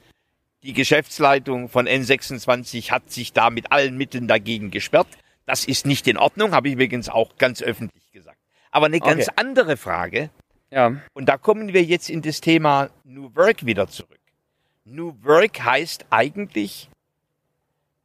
Die 0.63 0.73
Geschäftsleitung 0.73 1.69
von 1.69 1.89
N26 1.89 2.93
hat 2.93 3.11
sich 3.11 3.33
da 3.33 3.51
mit 3.51 3.73
allen 3.73 3.97
Mitteln 3.97 4.29
dagegen 4.29 4.71
gesperrt. 4.71 5.09
Das 5.47 5.65
ist 5.65 5.87
nicht 5.87 6.07
in 6.07 6.17
Ordnung, 6.17 6.53
habe 6.53 6.69
ich 6.69 6.75
übrigens 6.75 7.09
auch 7.09 7.37
ganz 7.39 7.61
öffentlich 7.63 8.13
gesagt. 8.13 8.39
Aber 8.71 8.87
eine 8.87 9.01
ganz 9.01 9.27
Okay. 9.29 9.37
andere 9.37 9.77
Frage, 9.77 10.31
Ja, 10.71 10.95
und 11.15 11.29
da 11.29 11.37
kommen 11.37 11.73
wir 11.73 11.83
jetzt 11.83 12.09
in 12.09 12.23
das 12.23 12.41
Thema 12.41 12.91
New 13.05 13.35
Work 13.35 13.67
wieder 13.67 13.89
zurück. 13.89 14.21
New 14.85 15.15
Work 15.25 15.65
heißt 15.65 16.07
eigentlich, 16.11 16.89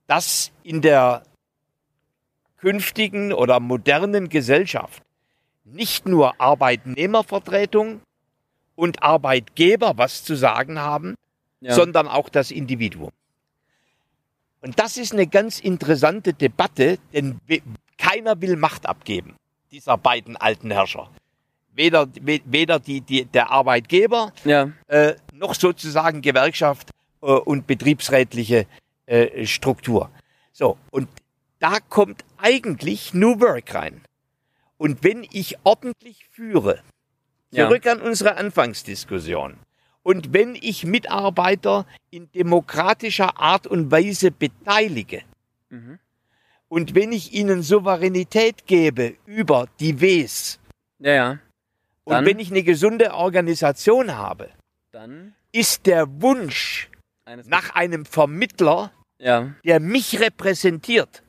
dass 0.07 0.51
in 0.63 0.81
der 0.81 1.23
künftigen 2.57 3.33
oder 3.33 3.59
modernen 3.59 4.29
Gesellschaft 4.29 5.03
nicht 5.63 6.07
nur 6.07 6.39
Arbeitnehmervertretung 6.41 8.01
und 8.75 9.03
Arbeitgeber 9.03 9.97
was 9.97 10.23
zu 10.23 10.35
sagen 10.35 10.79
haben, 10.79 11.15
ja. 11.61 11.73
sondern 11.73 12.07
auch 12.07 12.29
das 12.29 12.51
Individuum. 12.51 13.11
Und 14.61 14.79
das 14.79 14.97
ist 14.97 15.13
eine 15.13 15.27
ganz 15.27 15.59
interessante 15.59 16.33
Debatte, 16.33 16.97
denn 17.13 17.39
keiner 17.97 18.41
will 18.41 18.55
Macht 18.55 18.87
abgeben, 18.87 19.35
dieser 19.71 19.97
beiden 19.97 20.35
alten 20.35 20.71
Herrscher. 20.71 21.09
Weder, 21.73 22.07
we- 22.21 22.41
weder 22.45 22.79
die, 22.79 23.01
die, 23.01 23.25
der 23.25 23.51
Arbeitgeber 23.51 24.33
ja, 24.45 24.71
äh, 24.87 25.15
noch 25.33 25.53
sozusagen 25.53 26.21
Gewerkschaft 26.21 26.89
äh, 27.21 27.25
und 27.27 27.67
betriebsrätliche 27.67 28.65
äh, 29.07 29.45
Struktur. 29.47 30.11
So, 30.53 30.77
und 30.91 31.07
da 31.59 31.79
kommt 31.79 32.23
eigentlich 32.37 33.13
New 33.13 33.39
Work 33.41 33.73
rein. 33.73 34.01
Und 34.77 35.03
wenn 35.03 35.25
ich 35.31 35.57
ordentlich 35.63 36.25
führe, 36.29 36.81
Ja. 37.49 37.67
zurück 37.67 37.87
an 37.87 38.01
unsere 38.01 38.37
Anfangsdiskussion, 38.37 39.57
und 40.03 40.33
wenn 40.33 40.53
ich 40.55 40.85
Mitarbeiter 40.85 41.85
in 42.11 42.31
demokratischer 42.31 43.39
Art 43.39 43.65
und 43.67 43.89
Weise 43.91 44.29
beteilige, 44.31 45.23
Mhm. 45.69 45.99
und 46.69 46.93
wenn 46.95 47.11
ich 47.11 47.33
ihnen 47.33 47.63
Souveränität 47.63 48.67
gebe 48.67 49.15
über 49.25 49.67
die 49.79 49.99
Ws, 49.99 50.59
ja, 50.99 51.13
ja. 51.13 51.39
und 52.03 52.25
wenn 52.25 52.39
ich 52.39 52.51
eine 52.51 52.63
gesunde 52.63 53.13
Organisation 53.13 54.15
habe, 54.15 54.49
Dann 54.91 55.33
ist 55.51 55.85
der 55.85 56.21
Wunsch 56.21 56.89
nach 57.45 57.71
einem 57.75 58.05
Vermittler, 58.05 58.91
ja. 59.19 59.53
der 59.63 59.79
mich 59.79 60.19
repräsentiert, 60.19 61.23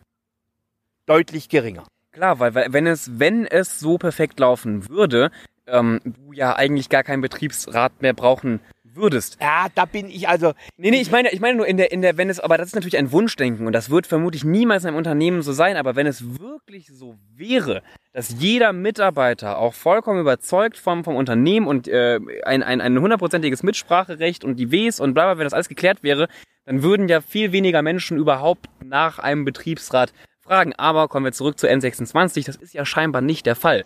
deutlich 1.06 1.48
geringer. 1.48 1.86
Klar, 2.12 2.40
weil, 2.40 2.54
weil 2.54 2.72
wenn 2.72 2.86
es, 2.86 3.18
wenn 3.18 3.46
es 3.46 3.78
so 3.78 3.98
perfekt 3.98 4.40
laufen 4.40 4.88
würde, 4.88 5.30
ähm, 5.66 6.00
du 6.04 6.32
ja 6.32 6.56
eigentlich 6.56 6.88
gar 6.88 7.04
keinen 7.04 7.20
Betriebsrat 7.20 8.02
mehr 8.02 8.14
brauchen 8.14 8.60
würdest. 8.98 9.38
Ja, 9.40 9.68
da 9.74 9.84
bin 9.84 10.08
ich 10.08 10.28
also, 10.28 10.52
Nee, 10.76 10.90
nee, 10.90 11.00
ich 11.00 11.10
meine, 11.10 11.30
ich 11.30 11.40
meine 11.40 11.56
nur 11.56 11.66
in 11.66 11.76
der, 11.76 11.90
in 11.92 12.02
der, 12.02 12.16
wenn 12.16 12.30
es, 12.30 12.40
aber 12.40 12.58
das 12.58 12.68
ist 12.68 12.74
natürlich 12.74 12.98
ein 12.98 13.12
Wunschdenken 13.12 13.66
und 13.66 13.72
das 13.72 13.90
wird 13.90 14.06
vermutlich 14.06 14.44
niemals 14.44 14.84
in 14.84 14.88
einem 14.88 14.96
Unternehmen 14.96 15.42
so 15.42 15.52
sein, 15.52 15.76
aber 15.76 15.96
wenn 15.96 16.06
es 16.06 16.38
wirklich 16.38 16.88
so 16.92 17.16
wäre, 17.34 17.82
dass 18.12 18.34
jeder 18.38 18.72
Mitarbeiter 18.72 19.58
auch 19.58 19.74
vollkommen 19.74 20.20
überzeugt 20.20 20.76
vom, 20.76 21.04
vom 21.04 21.16
Unternehmen 21.16 21.66
und 21.66 21.88
äh, 21.88 22.18
ein, 22.44 22.62
ein, 22.62 22.80
ein 22.80 23.00
hundertprozentiges 23.00 23.62
Mitspracherecht 23.62 24.44
und 24.44 24.56
die 24.56 24.70
Ws 24.70 25.00
und 25.00 25.14
bla 25.14 25.24
bla, 25.24 25.38
wenn 25.38 25.44
das 25.44 25.52
alles 25.52 25.68
geklärt 25.68 26.02
wäre, 26.02 26.28
dann 26.64 26.82
würden 26.82 27.08
ja 27.08 27.20
viel 27.20 27.52
weniger 27.52 27.82
Menschen 27.82 28.18
überhaupt 28.18 28.66
nach 28.84 29.18
einem 29.18 29.44
Betriebsrat 29.44 30.12
fragen. 30.40 30.74
Aber 30.76 31.08
kommen 31.08 31.24
wir 31.24 31.32
zurück 31.32 31.58
zu 31.58 31.66
N26, 31.66 32.46
das 32.46 32.56
ist 32.56 32.74
ja 32.74 32.84
scheinbar 32.84 33.22
nicht 33.22 33.46
der 33.46 33.56
Fall. 33.56 33.84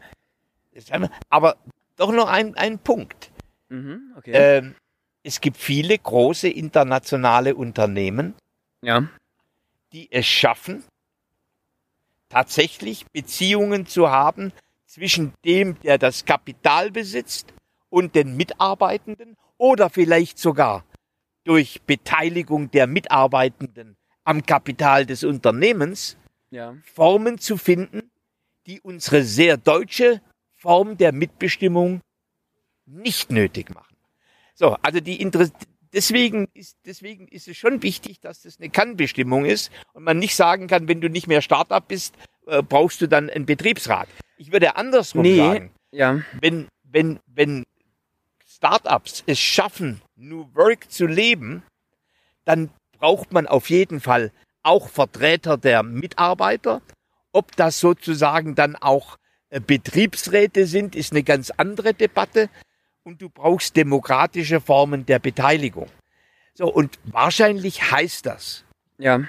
aber 1.29 1.57
doch 1.97 2.13
noch 2.13 2.29
ein, 2.29 2.57
ein 2.57 2.79
Punkt. 2.79 3.31
Mhm, 3.69 4.13
okay. 4.17 4.33
Ähm, 4.35 4.75
es 5.23 5.41
gibt 5.41 5.57
viele 5.57 5.97
große 5.99 6.49
internationale 6.49 7.55
Unternehmen, 7.55 8.35
ja. 8.83 9.09
die 9.93 10.11
es 10.11 10.27
schaffen, 10.27 10.85
tatsächlich 12.29 13.07
Beziehungen 13.13 13.87
zu 13.87 14.11
haben 14.11 14.53
zwischen 14.87 15.33
dem, 15.45 15.79
der 15.81 15.99
das 15.99 16.25
Kapital 16.25 16.91
besitzt 16.91 17.53
und 17.89 18.15
den 18.15 18.37
Mitarbeitenden 18.37 19.37
oder 19.59 19.91
vielleicht 19.91 20.39
sogar 20.39 20.85
durch 21.45 21.83
Beteiligung 21.83 22.71
der 22.71 22.87
Mitarbeitenden 22.87 23.97
am 24.25 24.45
Kapital 24.45 25.07
des 25.07 25.25
Unternehmens 25.25 26.17
Ja. 26.51 26.77
Formen 26.85 27.39
zu 27.39 27.57
finden, 27.57 28.11
die 28.67 28.81
unsere 28.81 29.23
sehr 29.23 29.57
deutsche 29.57 30.21
Form 30.53 30.97
der 30.97 31.13
Mitbestimmung 31.13 32.01
nicht 32.87 33.31
nötig 33.31 33.75
machen. 33.75 33.92
So, 34.55 34.77
also 34.83 35.01
die 35.01 35.21
Inter 35.21 35.49
deswegen 35.93 36.49
ist, 36.55 36.77
deswegen 36.87 37.29
ist 37.29 37.49
es 37.49 37.57
schon 37.57 37.83
wichtig, 37.83 38.21
dass 38.21 38.43
das 38.43 38.59
eine 38.59 38.71
Kannbestimmung 38.71 39.45
ist 39.45 39.71
und 39.93 40.05
man 40.05 40.19
nicht 40.19 40.35
sagen 40.37 40.67
kann, 40.67 40.89
wenn 40.89 41.01
du 41.01 41.09
nicht 41.09 41.27
mehr 41.27 41.43
Startup 41.43 41.87
bist, 41.87 42.15
äh, 42.47 42.63
brauchst 42.63 43.01
du 43.01 43.07
dann 43.09 43.31
einen 43.31 43.47
Betriebsrat. 43.47 44.09
Ich 44.37 44.53
würde 44.53 44.77
andersrum 44.77 45.23
Nee. 45.23 45.37
sagen, 45.37 45.71
Ja. 45.93 46.23
wenn, 46.41 46.69
wenn, 46.85 47.21
wenn 47.27 47.65
Startups 48.47 49.23
es 49.27 49.39
schaffen, 49.41 50.01
New 50.17 50.47
Work 50.55 50.91
zu 50.91 51.07
leben, 51.07 51.63
dann 52.45 52.71
braucht 52.99 53.33
man 53.33 53.47
auf 53.47 53.71
jeden 53.71 54.01
Fall 54.01 54.31
auch 54.63 54.89
Vertreter 54.89 55.57
der 55.57 55.83
Mitarbeiter. 55.83 56.83
Ob 57.33 57.57
das 57.57 57.81
sozusagen 57.81 58.55
dann 58.55 58.77
auch 58.77 59.17
äh, 59.51 59.61
Betriebsräte 59.61 60.67
sind, 60.67 60.95
ist 60.95 61.13
eine 61.13 61.23
ganz 61.23 61.51
andere 61.51 61.95
Debatte. 61.95 62.49
Und 63.05 63.21
du 63.21 63.29
brauchst 63.29 63.77
demokratische 63.77 64.61
Formen 64.61 65.07
der 65.07 65.19
Beteiligung. 65.19 65.89
So, 66.55 66.67
und 66.73 66.99
wahrscheinlich 67.05 67.91
heißt 67.91 68.27
das, 68.27 68.65
Ja. 68.99 69.23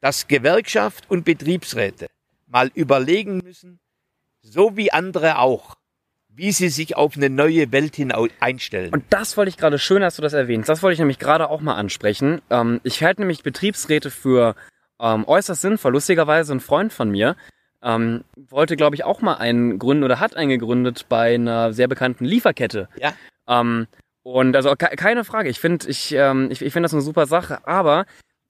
dass 0.00 0.28
Gewerkschaft 0.28 1.10
und 1.10 1.24
Betriebsräte 1.24 2.06
mal 2.46 2.70
überlegen 2.74 3.38
müssen, 3.38 3.80
so 4.40 4.76
wie 4.76 4.92
andere 4.92 5.38
auch, 5.38 5.74
wie 6.28 6.52
sie 6.52 6.68
sich 6.68 6.96
auf 6.96 7.16
eine 7.16 7.28
neue 7.28 7.72
Welt 7.72 7.96
hin 7.96 8.12
einstellen. 8.40 8.92
Und 8.94 9.04
das 9.10 9.36
wollte 9.36 9.50
ich 9.50 9.56
gerade, 9.56 9.78
schön, 9.78 10.00
dass 10.00 10.16
du 10.16 10.22
das 10.22 10.32
erwähnst, 10.32 10.68
das 10.68 10.82
wollte 10.82 10.94
ich 10.94 10.98
nämlich 11.00 11.18
gerade 11.18 11.50
auch 11.50 11.60
mal 11.60 11.74
ansprechen. 11.74 12.40
Ähm, 12.48 12.80
ich 12.84 13.02
halte 13.02 13.20
nämlich 13.20 13.42
Betriebsräte 13.42 14.10
für 14.10 14.54
ähm, 15.00 15.26
äußerst 15.26 15.60
sinnvoll. 15.60 15.92
Lustigerweise 15.92 16.52
ein 16.54 16.60
Freund 16.60 16.92
von 16.92 17.10
mir 17.10 17.36
ähm, 17.82 18.24
wollte, 18.36 18.76
glaube 18.76 18.96
ich, 18.96 19.04
auch 19.04 19.20
mal 19.20 19.34
einen 19.34 19.78
gründen 19.78 20.04
oder 20.04 20.20
hat 20.20 20.36
einen 20.36 20.50
gegründet 20.50 21.06
bei 21.08 21.34
einer 21.34 21.72
sehr 21.72 21.88
bekannten 21.88 22.24
Lieferkette. 22.24 22.88
Ja. 22.98 23.12
Ähm, 23.48 23.86
und 24.22 24.56
also 24.56 24.74
ke 24.74 24.88
keine 24.96 25.24
Frage, 25.24 25.48
ich 25.48 25.60
finde 25.60 25.88
ich, 25.88 26.12
ähm, 26.12 26.48
ich, 26.50 26.60
ich 26.62 26.72
find 26.72 26.84
das 26.84 26.92
eine 26.92 27.02
super 27.02 27.26
Sache, 27.26 27.66
aber 27.66 28.04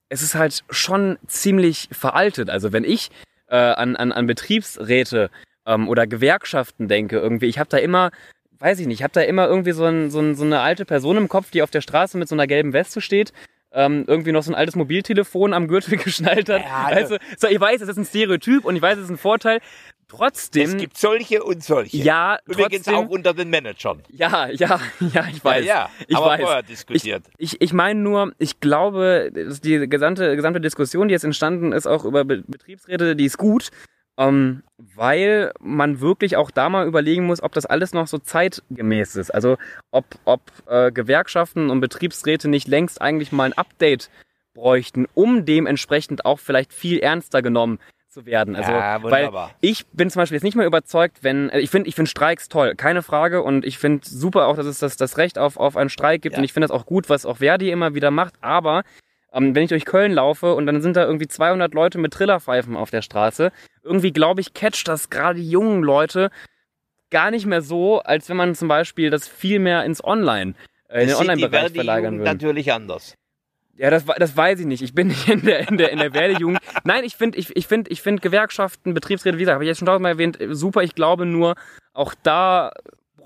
es 0.09 0.21
ist 0.21 0.35
halt 0.35 0.63
schon 0.69 1.17
ziemlich 1.27 1.87
veraltet. 1.91 2.49
Also 2.49 2.73
wenn 2.73 2.83
ich 2.83 3.11
äh, 3.47 3.55
an, 3.55 3.95
an, 3.95 4.11
an 4.11 4.27
Betriebsräte 4.27 5.29
ähm, 5.65 5.87
oder 5.87 6.07
Gewerkschaften 6.07 6.87
denke, 6.87 7.17
irgendwie, 7.17 7.45
ich 7.45 7.59
habe 7.59 7.69
da 7.69 7.77
immer, 7.77 8.11
weiß 8.57 8.79
ich 8.79 8.87
nicht, 8.87 8.99
ich 8.99 9.03
habe 9.03 9.13
da 9.13 9.21
immer 9.21 9.47
irgendwie 9.47 9.71
so, 9.71 9.85
ein, 9.85 10.09
so, 10.09 10.19
ein, 10.19 10.35
so 10.35 10.43
eine 10.43 10.59
alte 10.59 10.85
Person 10.85 11.17
im 11.17 11.29
Kopf, 11.29 11.51
die 11.51 11.61
auf 11.61 11.71
der 11.71 11.81
Straße 11.81 12.17
mit 12.17 12.27
so 12.27 12.35
einer 12.35 12.47
gelben 12.47 12.73
Weste 12.73 12.99
steht 12.99 13.31
ähm, 13.79 14.03
irgendwie 14.07 14.33
noch 14.33 14.43
so 14.43 14.51
ein 14.51 14.55
altes 14.55 14.75
Mobiltelefon 14.75 15.53
am 15.53 15.69
Gürtel 15.69 15.97
geschnallt 16.03 16.49
hat. 16.49 16.61
Ja, 16.61 17.07
du, 17.07 17.17
so, 17.37 17.47
ich 17.47 17.59
weiß, 17.59 17.79
das 17.79 17.89
ist 17.89 17.97
ein 17.97 18.05
Stereotyp 18.05 18.65
und 18.65 18.75
ich 18.75 18.81
weiß, 18.81 18.97
es 18.97 19.05
ist 19.05 19.09
ein 19.09 19.17
Vorteil. 19.17 19.61
Trotzdem. 20.09 20.63
Es 20.63 20.77
gibt 20.77 20.97
solche 20.97 21.43
und 21.43 21.63
solche. 21.63 21.97
Ja, 21.97 22.39
Übrigens 22.45 22.83
trotzdem, 22.83 22.95
auch 22.95 23.09
unter 23.09 23.33
den 23.33 23.49
Managern. 23.49 24.01
Ja, 24.09 24.49
ja, 24.49 24.79
ja, 25.13 25.27
ich 25.31 25.45
weiß. 25.45 25.65
Ja, 25.65 25.75
ja 25.75 25.89
ich 26.07 26.17
aber 26.17 26.25
weiß. 26.25 26.41
vorher 26.41 26.63
diskutiert. 26.63 27.23
Ich, 27.37 27.53
ich, 27.53 27.61
ich 27.61 27.73
meine 27.73 27.99
nur, 27.99 28.33
ich 28.37 28.59
glaube, 28.59 29.31
die 29.63 29.87
gesamte, 29.87 30.35
gesamte 30.35 30.59
Diskussion, 30.59 31.07
die 31.07 31.13
jetzt 31.13 31.25
entstanden 31.25 31.71
ist, 31.71 31.85
auch 31.85 32.03
über 32.05 32.25
Be 32.25 32.43
Betriebsräte, 32.45 33.15
die 33.15 33.25
ist 33.25 33.37
gut. 33.37 33.69
Ähm, 34.19 34.63
weil 34.77 35.51
man 35.61 36.01
wirklich 36.01 36.35
auch 36.35 36.51
da 36.51 36.69
mal 36.69 36.85
überlegen 36.85 37.25
muss, 37.25 37.41
ob 37.41 37.53
das 37.53 37.65
alles 37.65 37.93
noch 37.93 38.07
so 38.07 38.17
zeitgemäß 38.17 39.15
ist. 39.15 39.31
Also 39.31 39.57
ob, 39.91 40.05
ob 40.25 40.41
äh, 40.67 40.91
Gewerkschaften 40.91 41.69
und 41.69 41.79
Betriebsräte 41.79 42.49
nicht 42.49 42.67
längst 42.67 43.01
eigentlich 43.01 43.31
mal 43.31 43.45
ein 43.45 43.57
Update 43.57 44.09
bräuchten, 44.53 45.07
um 45.13 45.45
dementsprechend 45.45 46.25
auch 46.25 46.39
vielleicht 46.39 46.73
viel 46.73 46.99
ernster 46.99 47.41
genommen 47.41 47.79
zu 48.09 48.25
werden. 48.25 48.55
Also, 48.55 48.71
ja, 48.71 49.01
weil 49.03 49.31
ich 49.61 49.85
bin 49.87 50.09
zum 50.09 50.21
Beispiel 50.21 50.35
jetzt 50.35 50.43
nicht 50.43 50.57
mehr 50.57 50.65
überzeugt, 50.65 51.19
wenn, 51.23 51.49
äh, 51.49 51.59
ich 51.59 51.69
finde, 51.69 51.87
ich 51.87 51.95
finde 51.95 52.09
Streiks 52.09 52.49
toll, 52.49 52.75
keine 52.75 53.03
Frage. 53.03 53.43
Und 53.43 53.65
ich 53.65 53.77
finde 53.77 54.05
super 54.07 54.47
auch, 54.47 54.55
dass 54.55 54.65
es 54.65 54.79
das, 54.79 54.97
das 54.97 55.17
Recht 55.17 55.37
auf, 55.37 55.57
auf 55.57 55.77
einen 55.77 55.89
Streik 55.89 56.21
gibt. 56.21 56.33
Ja. 56.33 56.39
Und 56.39 56.43
ich 56.43 56.53
finde 56.53 56.67
das 56.67 56.75
auch 56.75 56.85
gut, 56.85 57.09
was 57.09 57.25
auch 57.25 57.37
Verdi 57.37 57.71
immer 57.71 57.93
wieder 57.93 58.11
macht. 58.11 58.33
Aber 58.41 58.83
ähm, 59.33 59.55
wenn 59.55 59.63
ich 59.63 59.69
durch 59.69 59.85
Köln 59.85 60.13
laufe 60.13 60.53
und 60.53 60.65
dann 60.65 60.81
sind 60.81 60.95
da 60.95 61.05
irgendwie 61.05 61.27
200 61.27 61.73
Leute 61.73 61.97
mit 61.97 62.13
Trillerpfeifen 62.13 62.75
auf 62.75 62.89
der 62.89 63.01
Straße, 63.01 63.51
irgendwie 63.83 64.11
glaube 64.11 64.41
ich, 64.41 64.53
catcht 64.53 64.87
das 64.87 65.09
gerade 65.09 65.39
die 65.39 65.49
jungen 65.49 65.83
Leute 65.83 66.29
gar 67.09 67.31
nicht 67.31 67.45
mehr 67.45 67.61
so, 67.61 67.99
als 67.99 68.29
wenn 68.29 68.37
man 68.37 68.55
zum 68.55 68.67
Beispiel 68.67 69.09
das 69.09 69.27
viel 69.27 69.59
mehr 69.59 69.83
ins 69.83 70.03
Online, 70.03 70.53
äh, 70.89 71.01
in 71.01 71.07
den 71.09 71.17
Online-Bereich 71.17 71.71
verlagern 71.71 72.19
würde. 72.19 72.31
natürlich 72.31 72.71
anders. 72.71 73.15
Ja, 73.75 73.89
das, 73.89 74.03
das 74.05 74.35
weiß 74.35 74.59
ich 74.59 74.65
nicht. 74.65 74.81
Ich 74.81 74.93
bin 74.93 75.07
nicht 75.07 75.29
in 75.29 75.43
der, 75.43 75.69
in 75.69 75.77
der, 75.77 75.91
in 75.91 75.99
der 75.99 76.13
Werdejugend. 76.13 76.59
Nein, 76.83 77.05
ich 77.05 77.15
finde 77.15 77.37
ich, 77.37 77.55
ich 77.55 77.65
find, 77.65 77.89
ich 77.89 78.01
find 78.01 78.21
Gewerkschaften, 78.21 78.93
Betriebsräte, 78.93 79.37
wie 79.37 79.43
gesagt, 79.43 79.53
habe 79.53 79.63
ich 79.63 79.69
jetzt 79.69 79.77
schon 79.77 79.85
tausendmal 79.85 80.11
erwähnt, 80.11 80.37
super. 80.49 80.83
Ich 80.83 80.95
glaube 80.95 81.25
nur, 81.25 81.55
auch 81.93 82.13
da 82.21 82.71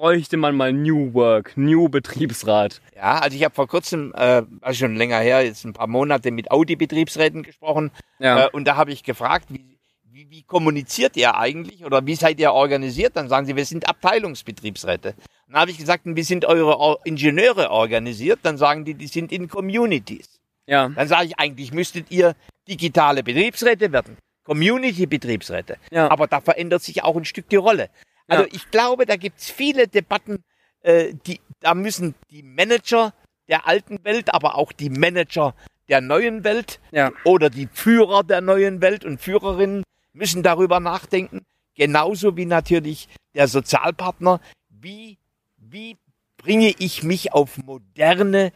bräuchte 0.03 0.35
man 0.35 0.53
mal 0.53 0.73
New 0.73 1.13
Work, 1.13 1.55
New 1.55 1.87
Betriebsrat. 1.87 2.81
Ja, 2.93 3.19
also 3.19 3.37
ich 3.37 3.45
habe 3.45 3.55
vor 3.55 3.69
kurzem, 3.69 4.11
äh, 4.17 4.41
also 4.59 4.79
schon 4.79 4.97
länger 4.97 5.19
her, 5.19 5.45
jetzt 5.45 5.63
ein 5.63 5.71
paar 5.71 5.87
Monate 5.87 6.29
mit 6.31 6.51
Audi-Betriebsräten 6.51 7.41
gesprochen. 7.41 7.89
Ja. 8.19 8.47
Äh, 8.47 8.49
und 8.49 8.65
da 8.65 8.75
habe 8.75 8.91
ich 8.91 9.03
gefragt, 9.03 9.45
wie, 9.47 9.79
wie, 10.11 10.29
wie 10.29 10.43
kommuniziert 10.43 11.15
ihr 11.15 11.37
eigentlich 11.37 11.85
oder 11.85 12.05
wie 12.05 12.15
seid 12.15 12.37
ihr 12.41 12.51
organisiert? 12.51 13.15
Dann 13.15 13.29
sagen 13.29 13.45
sie, 13.45 13.55
wir 13.55 13.63
sind 13.63 13.87
Abteilungsbetriebsräte. 13.87 15.13
Dann 15.47 15.55
habe 15.61 15.71
ich 15.71 15.77
gesagt, 15.77 16.01
wie 16.03 16.23
sind 16.23 16.43
eure 16.43 16.97
Ingenieure 17.05 17.71
organisiert? 17.71 18.39
Dann 18.43 18.57
sagen 18.57 18.83
die, 18.83 18.95
die 18.95 19.07
sind 19.07 19.31
in 19.31 19.47
Communities. 19.47 20.41
Ja. 20.67 20.89
Dann 20.89 21.07
sage 21.07 21.27
ich, 21.27 21.39
eigentlich 21.39 21.71
müsstet 21.71 22.11
ihr 22.11 22.35
digitale 22.67 23.23
Betriebsräte 23.23 23.93
werden. 23.93 24.17
Community-Betriebsräte. 24.43 25.77
Ja. 25.91 26.11
Aber 26.11 26.27
da 26.27 26.41
verändert 26.41 26.83
sich 26.83 27.05
auch 27.05 27.15
ein 27.15 27.23
Stück 27.23 27.47
die 27.47 27.55
Rolle. 27.55 27.89
Also 28.27 28.43
ja. 28.43 28.49
ich 28.53 28.71
glaube, 28.71 29.05
da 29.05 29.15
gibt's 29.15 29.49
viele 29.49 29.87
Debatten, 29.87 30.43
äh, 30.81 31.13
die, 31.25 31.39
da 31.59 31.73
müssen 31.73 32.15
die 32.31 32.43
Manager 32.43 33.13
der 33.47 33.67
alten 33.67 34.03
Welt, 34.03 34.33
aber 34.33 34.55
auch 34.55 34.71
die 34.71 34.89
Manager 34.89 35.55
der 35.89 36.01
neuen 36.01 36.43
Welt 36.43 36.79
ja. 36.91 37.11
oder 37.25 37.49
die 37.49 37.67
Führer 37.71 38.23
der 38.23 38.41
neuen 38.41 38.81
Welt 38.81 39.05
und 39.05 39.19
Führerinnen 39.19 39.83
müssen 40.13 40.43
darüber 40.43 40.79
nachdenken. 40.79 41.45
Genauso 41.75 42.37
wie 42.37 42.45
natürlich 42.45 43.09
der 43.33 43.47
Sozialpartner. 43.47 44.39
Wie, 44.69 45.17
wie 45.57 45.97
bringe 46.37 46.73
ich 46.77 47.03
mich 47.03 47.33
auf 47.33 47.57
moderne 47.57 48.51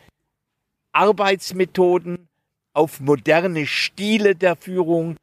Arbeitsmethoden, 0.91 2.27
auf 2.73 2.99
moderne 2.99 3.65
Stile 3.65 4.35
der 4.35 4.55
Führung, 4.55 5.17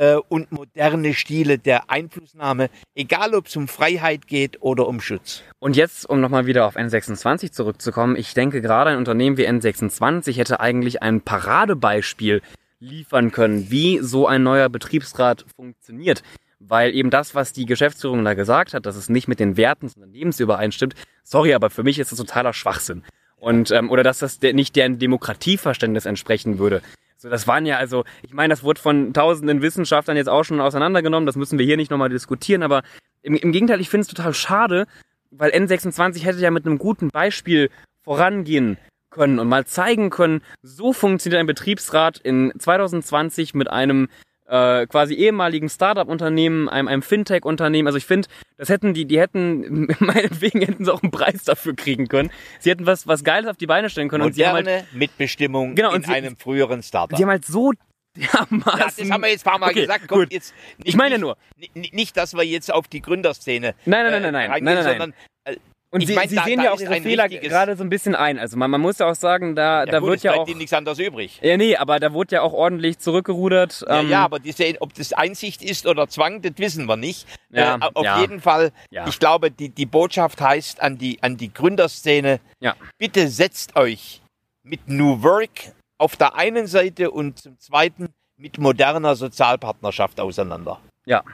äh, 0.00 0.16
und 0.28 0.50
moderne 0.50 1.12
Stile 1.14 1.58
der 1.58 1.90
Einflussnahme, 1.90 2.70
egal 2.94 3.34
ob 3.34 3.46
es 3.46 3.56
um 3.56 3.68
Freiheit 3.68 4.26
geht 4.26 4.62
oder 4.62 4.88
um 4.88 5.00
Schutz. 5.00 5.42
Und 5.58 5.76
jetzt, 5.76 6.08
um 6.08 6.20
nochmal 6.20 6.46
wieder 6.46 6.66
auf 6.66 6.76
N26 6.76 7.52
zurückzukommen, 7.52 8.16
ich 8.16 8.32
denke 8.32 8.62
gerade 8.62 8.90
ein 8.90 8.96
Unternehmen 8.96 9.36
wie 9.36 9.46
N26 9.46 10.36
hätte 10.36 10.58
eigentlich 10.58 11.02
ein 11.02 11.20
Paradebeispiel 11.20 12.40
liefern 12.78 13.30
können, 13.30 13.70
wie 13.70 13.98
so 13.98 14.26
ein 14.26 14.42
neuer 14.42 14.70
Betriebsrat 14.70 15.44
funktioniert. 15.54 16.22
Weil 16.58 16.94
eben 16.94 17.10
das, 17.10 17.34
was 17.34 17.52
die 17.52 17.66
Geschäftsführung 17.66 18.24
da 18.24 18.34
gesagt 18.34 18.74
hat, 18.74 18.86
dass 18.86 18.96
es 18.96 19.08
nicht 19.08 19.28
mit 19.28 19.38
den 19.38 19.56
Werten 19.56 19.86
des 19.86 19.96
Unternehmens 19.96 20.40
übereinstimmt, 20.40 20.94
sorry, 21.24 21.52
aber 21.54 21.68
für 21.70 21.82
mich 21.82 21.98
ist 21.98 22.10
das 22.12 22.18
totaler 22.18 22.52
Schwachsinn. 22.54 23.02
Und, 23.36 23.70
ähm, 23.70 23.90
oder 23.90 24.02
dass 24.02 24.18
das 24.18 24.40
nicht 24.40 24.76
deren 24.76 24.98
Demokratieverständnis 24.98 26.04
entsprechen 26.04 26.58
würde. 26.58 26.82
So, 27.20 27.28
das 27.28 27.46
waren 27.46 27.66
ja 27.66 27.76
also, 27.76 28.04
ich 28.22 28.32
meine, 28.32 28.50
das 28.50 28.62
wurde 28.62 28.80
von 28.80 29.12
tausenden 29.12 29.60
Wissenschaftlern 29.60 30.16
jetzt 30.16 30.30
auch 30.30 30.42
schon 30.42 30.58
auseinandergenommen, 30.58 31.26
das 31.26 31.36
müssen 31.36 31.58
wir 31.58 31.66
hier 31.66 31.76
nicht 31.76 31.90
nochmal 31.90 32.08
diskutieren, 32.08 32.62
aber 32.62 32.82
im, 33.20 33.34
im 33.34 33.52
Gegenteil, 33.52 33.78
ich 33.82 33.90
finde 33.90 34.02
es 34.02 34.08
total 34.08 34.32
schade, 34.32 34.86
weil 35.30 35.50
N26 35.50 36.24
hätte 36.24 36.38
ja 36.38 36.50
mit 36.50 36.64
einem 36.64 36.78
guten 36.78 37.08
Beispiel 37.08 37.68
vorangehen 38.02 38.78
können 39.10 39.38
und 39.38 39.48
mal 39.48 39.66
zeigen 39.66 40.08
können, 40.08 40.40
so 40.62 40.94
funktioniert 40.94 41.40
ein 41.40 41.46
Betriebsrat 41.46 42.16
in 42.16 42.54
2020 42.58 43.52
mit 43.52 43.68
einem 43.68 44.08
äh, 44.50 44.86
quasi 44.86 45.14
ehemaligen 45.14 45.68
Startup-Unternehmen, 45.68 46.68
einem, 46.68 46.88
einem 46.88 47.02
Fintech-Unternehmen. 47.02 47.86
Also 47.86 47.98
ich 47.98 48.04
finde, 48.04 48.28
das 48.56 48.68
hätten 48.68 48.94
die, 48.94 49.06
die 49.06 49.20
hätten, 49.20 49.88
meinetwegen 50.00 50.60
hätten 50.60 50.84
sie 50.84 50.92
auch 50.92 51.02
einen 51.02 51.12
Preis 51.12 51.44
dafür 51.44 51.74
kriegen 51.74 52.08
können. 52.08 52.30
Sie 52.58 52.70
hätten 52.70 52.86
was, 52.86 53.06
was 53.06 53.24
Geiles 53.24 53.48
auf 53.48 53.56
die 53.56 53.66
Beine 53.66 53.88
stellen 53.88 54.08
können. 54.08 54.24
Moderne 54.24 54.58
und 54.58 54.64
sie 54.64 54.72
haben 54.74 54.82
halt, 54.82 54.92
Mitbestimmung 54.92 55.74
genau, 55.74 55.94
in 55.94 56.02
sie, 56.02 56.12
einem 56.12 56.36
früheren 56.36 56.82
Startup. 56.82 57.16
Sie 57.16 57.22
haben 57.22 57.30
halt 57.30 57.44
so 57.44 57.72
dermaßen... 58.16 58.78
Ja, 58.78 58.86
das 58.86 59.10
haben 59.10 59.22
wir 59.22 59.30
jetzt 59.30 59.46
ein 59.46 59.50
paar 59.50 59.58
Mal 59.60 59.70
okay, 59.70 59.82
gesagt. 59.82 60.08
Kommt 60.08 60.32
jetzt 60.32 60.52
nicht, 60.78 60.88
ich 60.88 60.96
meine 60.96 61.18
nur... 61.18 61.36
Nicht, 61.74 61.94
nicht, 61.94 62.16
dass 62.16 62.34
wir 62.34 62.42
jetzt 62.42 62.72
auf 62.72 62.88
die 62.88 63.00
Gründerszene... 63.00 63.74
Nein, 63.86 64.10
nein, 64.10 64.22
nein, 64.22 64.32
nein, 64.32 64.34
äh, 64.34 64.48
nein, 64.48 64.64
nein, 64.64 64.74
nein, 64.74 64.74
nein. 64.74 64.84
Sondern, 64.84 65.14
äh, 65.44 65.56
und 65.92 66.02
ich 66.02 66.08
Sie, 66.08 66.14
mein, 66.14 66.28
Sie 66.28 66.36
da, 66.36 66.44
sehen 66.44 66.58
da 66.58 66.64
ja 66.64 66.72
auch 66.72 66.80
Ihre 66.80 67.00
Fehler 67.00 67.28
gerade 67.28 67.76
so 67.76 67.82
ein 67.82 67.90
bisschen 67.90 68.14
ein. 68.14 68.38
Also 68.38 68.56
man, 68.56 68.70
man 68.70 68.80
muss 68.80 68.98
ja 68.98 69.10
auch 69.10 69.14
sagen, 69.14 69.56
da, 69.56 69.80
ja, 69.80 69.86
da 69.86 69.98
gut, 69.98 70.10
wird 70.10 70.22
ja 70.22 70.34
auch... 70.34 70.46
Ihnen 70.46 70.58
nichts 70.58 70.72
anderes 70.72 70.98
übrig. 71.00 71.40
Ja, 71.42 71.56
nee, 71.56 71.76
aber 71.76 71.98
da 71.98 72.12
wurde 72.12 72.36
ja 72.36 72.42
auch 72.42 72.52
ordentlich 72.52 72.98
zurückgerudert. 72.98 73.84
Ja, 73.88 74.00
ähm, 74.00 74.08
ja 74.08 74.24
aber 74.24 74.38
diese, 74.38 74.80
ob 74.80 74.94
das 74.94 75.12
Einsicht 75.12 75.62
ist 75.62 75.86
oder 75.86 76.08
Zwang, 76.08 76.42
das 76.42 76.52
wissen 76.56 76.86
wir 76.86 76.96
nicht. 76.96 77.26
Ja, 77.50 77.76
äh, 77.76 77.90
auf 77.94 78.04
ja. 78.04 78.20
jeden 78.20 78.40
Fall, 78.40 78.70
ich 79.06 79.18
glaube, 79.18 79.50
die, 79.50 79.68
die 79.70 79.86
Botschaft 79.86 80.40
heißt 80.40 80.80
an 80.80 80.96
die, 80.96 81.20
an 81.22 81.36
die 81.36 81.52
Gründerszene, 81.52 82.38
ja. 82.60 82.76
bitte 82.96 83.28
setzt 83.28 83.74
euch 83.74 84.22
mit 84.62 84.88
New 84.88 85.22
Work 85.24 85.72
auf 85.98 86.16
der 86.16 86.36
einen 86.36 86.68
Seite 86.68 87.10
und 87.10 87.38
zum 87.38 87.58
zweiten 87.58 88.14
mit 88.36 88.58
moderner 88.58 89.16
Sozialpartnerschaft 89.16 90.20
auseinander. 90.20 90.80
Ja. 91.04 91.24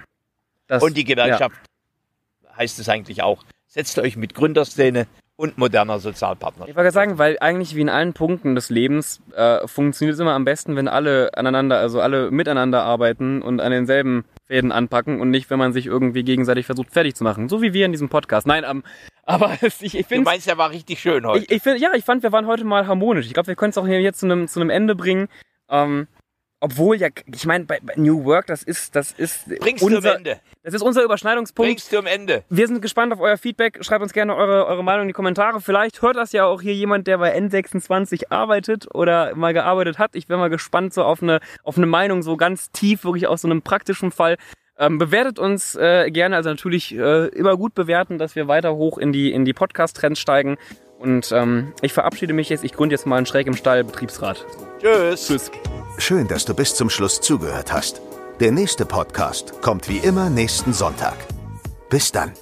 Das, 0.66 0.83
und 0.83 0.97
die 0.97 1.05
Gewerkschaft 1.05 1.57
heißt 2.57 2.79
es 2.79 2.88
eigentlich 2.88 3.23
auch 3.23 3.45
setzt 3.77 3.99
euch 3.99 4.17
mit 4.17 4.35
Gründerszene 4.35 5.07
und 5.37 5.59
moderner 5.59 5.99
Sozialpartner. 5.99 6.67
Ich 6.67 6.75
wollte 6.75 6.91
sagen, 6.93 7.19
weil 7.19 7.37
eigentlich 7.41 7.77
wie 7.77 7.83
in 7.83 7.91
allen 7.91 8.15
Punkten 8.15 8.55
des 8.55 8.71
Lebens 8.71 9.21
äh, 9.35 9.67
funktioniert 9.69 10.15
es 10.15 10.21
immer 10.21 10.33
am 10.33 10.47
besten, 10.47 10.77
wenn 10.77 10.89
alle 10.89 11.31
aneinander, 11.37 11.79
also 11.79 12.01
alle 12.01 12.31
miteinander 12.31 12.83
arbeiten 12.83 13.43
und 13.43 13.61
an 13.61 13.71
denselben 13.71 14.25
Fäden 14.47 14.73
anpacken 14.73 15.21
und 15.21 15.31
nicht, 15.31 15.51
wenn 15.51 15.59
man 15.59 15.75
sich 15.75 15.87
irgendwie 15.87 16.25
gegenseitig 16.25 16.65
versucht 16.65 16.91
fertig 16.91 17.15
zu 17.17 17.23
machen. 17.23 17.51
So 17.51 17.61
wie 17.61 17.75
wir 17.75 17.85
in 17.85 17.93
diesem 17.93 18.09
Podcast. 18.09 18.47
Nein, 18.47 18.65
um, 18.65 18.83
aber 19.25 19.53
ich, 19.61 19.95
ich 19.95 20.07
finde. 20.07 20.25
Du 20.25 20.31
meinst, 20.31 20.49
er 20.49 20.57
war 20.57 20.71
richtig 20.71 21.01
schön 21.01 21.27
heute. 21.27 21.45
Ich, 21.45 21.51
ich 21.51 21.62
find, 21.62 21.79
ja, 21.79 21.91
ich 21.95 22.05
fand, 22.05 22.23
wir 22.23 22.33
waren 22.33 22.47
heute 22.47 22.65
mal 22.65 22.87
harmonisch. 22.87 23.27
Ich 23.27 23.35
glaube, 23.35 23.49
wir 23.49 23.57
können 23.57 23.71
es 23.71 23.79
auch 23.79 23.87
hier 23.87 24.01
jetzt 24.01 24.21
zu 24.21 24.27
einem 24.27 24.49
zu 24.49 24.59
einem 24.59 24.71
Ende 24.71 24.95
bringen. 24.95 25.29
Ähm, 25.69 26.07
obwohl 26.61 26.97
ja, 26.97 27.09
ich 27.33 27.45
meine, 27.47 27.64
bei, 27.64 27.79
bei, 27.83 27.95
New 27.97 28.25
Work, 28.25 28.47
das 28.47 28.62
ist, 28.62 28.97
das 28.97 29.12
ist 29.12 29.47
Bringst 29.61 29.83
unser, 29.85 30.01
du 30.01 30.11
am 30.11 30.16
Ende. 30.16 30.40
Das 30.62 30.75
ist 30.75 30.83
unser 30.83 31.03
Überschneidungspunkt. 31.03 31.69
Bringst 31.69 31.92
du 31.92 31.99
am 31.99 32.07
Ende. 32.07 32.45
Wir 32.49 32.66
sind 32.66 32.81
gespannt 32.81 33.12
auf 33.12 33.21
euer 33.21 33.37
Feedback. 33.37 33.85
Schreibt 33.85 34.03
uns 34.03 34.12
gerne 34.12 34.35
eure, 34.35 34.66
eure 34.66 34.83
Meinung 34.83 35.03
in 35.03 35.09
die 35.09 35.14
Kommentare. 35.14 35.61
Vielleicht 35.61 36.01
hört 36.03 36.16
das 36.16 36.33
ja 36.33 36.47
auch 36.47 36.62
hier 36.62 36.75
jemand, 36.75 37.07
der 37.07 37.19
bei 37.19 37.37
N26 37.37 38.31
arbeitet 38.31 38.87
oder 38.95 39.35
mal 39.35 39.53
gearbeitet 39.53 39.99
hat. 39.99 40.16
Ich 40.16 40.29
wäre 40.29 40.38
mal 40.38 40.51
gespannt 40.51 40.95
so 40.95 41.05
auf 41.05 41.23
eine, 41.23 41.40
auf 41.62 41.77
eine 41.77 41.87
Meinung, 41.87 42.23
so 42.23 42.37
ganz 42.37 42.71
tief, 42.71 43.05
wirklich 43.05 43.27
aus 43.27 43.42
so 43.42 43.49
einem 43.49 43.62
praktischen 43.62 44.11
Fall. 44.11 44.37
Ähm, 44.79 44.99
bewertet 44.99 45.38
uns 45.38 45.75
äh, 45.75 46.11
gerne, 46.11 46.37
also 46.37 46.51
natürlich 46.51 46.95
äh, 46.95 47.29
immer 47.29 47.57
gut 47.57 47.75
bewerten, 47.75 48.19
dass 48.19 48.37
wir 48.37 48.47
weiter 48.47 48.75
hoch 48.75 48.99
in 48.99 49.12
die, 49.12 49.33
in 49.33 49.47
die 49.47 49.55
Podcast-Trends 49.55 50.21
steigen. 50.21 50.59
Und 50.98 51.30
ähm, 51.32 51.72
ich 51.82 51.92
verabschiede 51.92 52.32
mich 52.32 52.48
jetzt. 52.48 52.64
Ich 52.64 52.72
gründe 52.72 52.94
jetzt 52.94 53.06
mal 53.06 53.16
einen 53.16 53.26
Schräg 53.26 53.46
im 53.46 53.54
Stall 53.54 53.85
Betriebsrat. 53.85 54.44
Tschüss. 54.80 55.26
Tschüss. 55.26 55.50
Schön, 55.98 56.28
dass 56.28 56.44
du 56.44 56.54
bis 56.54 56.74
zum 56.74 56.90
Schluss 56.90 57.20
zugehört 57.20 57.72
hast. 57.72 58.00
Der 58.40 58.52
nächste 58.52 58.85
Podcast 58.85 59.61
kommt 59.62 59.88
wie 59.88 59.98
immer 59.98 60.30
nächsten 60.30 60.72
Sonntag. 60.72 61.16
Bis 61.88 62.12
dann. 62.12 62.32